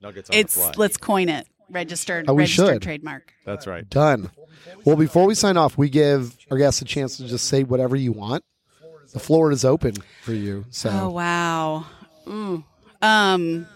nuggets 0.00 0.30
on 0.30 0.36
It's 0.36 0.54
the 0.54 0.60
fly. 0.62 0.72
let's 0.78 0.96
coin 0.96 1.28
it. 1.28 1.46
Registered. 1.68 2.24
Oh, 2.28 2.32
we 2.34 2.44
registered 2.44 2.66
should. 2.76 2.82
trademark. 2.82 3.32
That's 3.44 3.66
right. 3.66 3.86
done. 3.88 4.30
Well, 4.86 4.96
before 4.96 5.26
we 5.26 5.34
sign 5.34 5.58
off, 5.58 5.76
we 5.76 5.90
give 5.90 6.34
our 6.50 6.56
guests 6.56 6.80
a 6.80 6.86
chance 6.86 7.18
to 7.18 7.26
just 7.26 7.46
say 7.46 7.62
whatever 7.64 7.96
you 7.96 8.12
want. 8.12 8.42
The 9.12 9.18
floor 9.20 9.52
is 9.52 9.64
open 9.66 9.94
for 10.22 10.32
you. 10.32 10.64
So 10.70 10.88
Oh 10.90 11.10
wow. 11.10 11.84
Ooh. 12.26 12.64
Um 13.02 13.66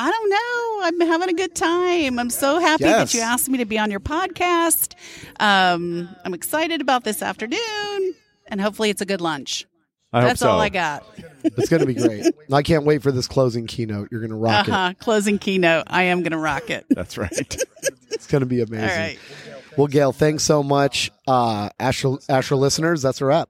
I 0.00 0.10
don't 0.10 0.30
know. 0.30 1.04
I'm 1.04 1.08
having 1.10 1.28
a 1.28 1.32
good 1.32 1.54
time. 1.56 2.18
I'm 2.20 2.30
so 2.30 2.60
happy 2.60 2.84
Yes. 2.84 3.10
that 3.12 3.18
you 3.18 3.22
asked 3.24 3.48
me 3.48 3.58
to 3.58 3.64
be 3.64 3.78
on 3.78 3.90
your 3.90 3.98
podcast. 4.00 4.94
Um, 5.40 6.08
I'm 6.24 6.34
excited 6.34 6.80
about 6.80 7.02
this 7.04 7.20
afternoon, 7.20 8.14
and 8.46 8.60
hopefully 8.60 8.90
it's 8.90 9.00
a 9.00 9.06
good 9.06 9.20
lunch. 9.20 9.66
I 10.12 10.20
hope 10.20 10.28
That's 10.28 10.40
so. 10.40 10.50
all 10.50 10.60
I 10.60 10.68
got. 10.70 11.04
it's 11.42 11.68
going 11.68 11.80
to 11.80 11.86
be 11.86 11.94
great. 11.94 12.26
I 12.50 12.62
can't 12.62 12.84
wait 12.84 13.02
for 13.02 13.12
this 13.12 13.26
closing 13.26 13.66
keynote. 13.66 14.08
You're 14.10 14.20
going 14.20 14.30
to 14.30 14.36
rock 14.36 14.68
Uh 14.68 14.72
huh. 14.72 14.94
Closing 15.00 15.38
keynote. 15.38 15.84
I 15.88 16.04
am 16.04 16.22
going 16.22 16.32
to 16.32 16.38
rock 16.38 16.70
it. 16.70 16.86
That's 16.88 17.18
right. 17.18 17.62
It's 18.10 18.26
going 18.26 18.40
to 18.40 18.46
be 18.46 18.60
amazing. 18.62 18.88
All 18.88 18.96
right. 18.96 19.18
Well, 19.76 19.86
Gail, 19.86 20.12
thanks 20.12 20.44
so 20.44 20.62
much. 20.62 21.10
Uh, 21.26 21.68
ASHHRA 21.78 22.56
listeners, 22.58 23.02
that's 23.02 23.20
a 23.20 23.26
wrap. 23.26 23.48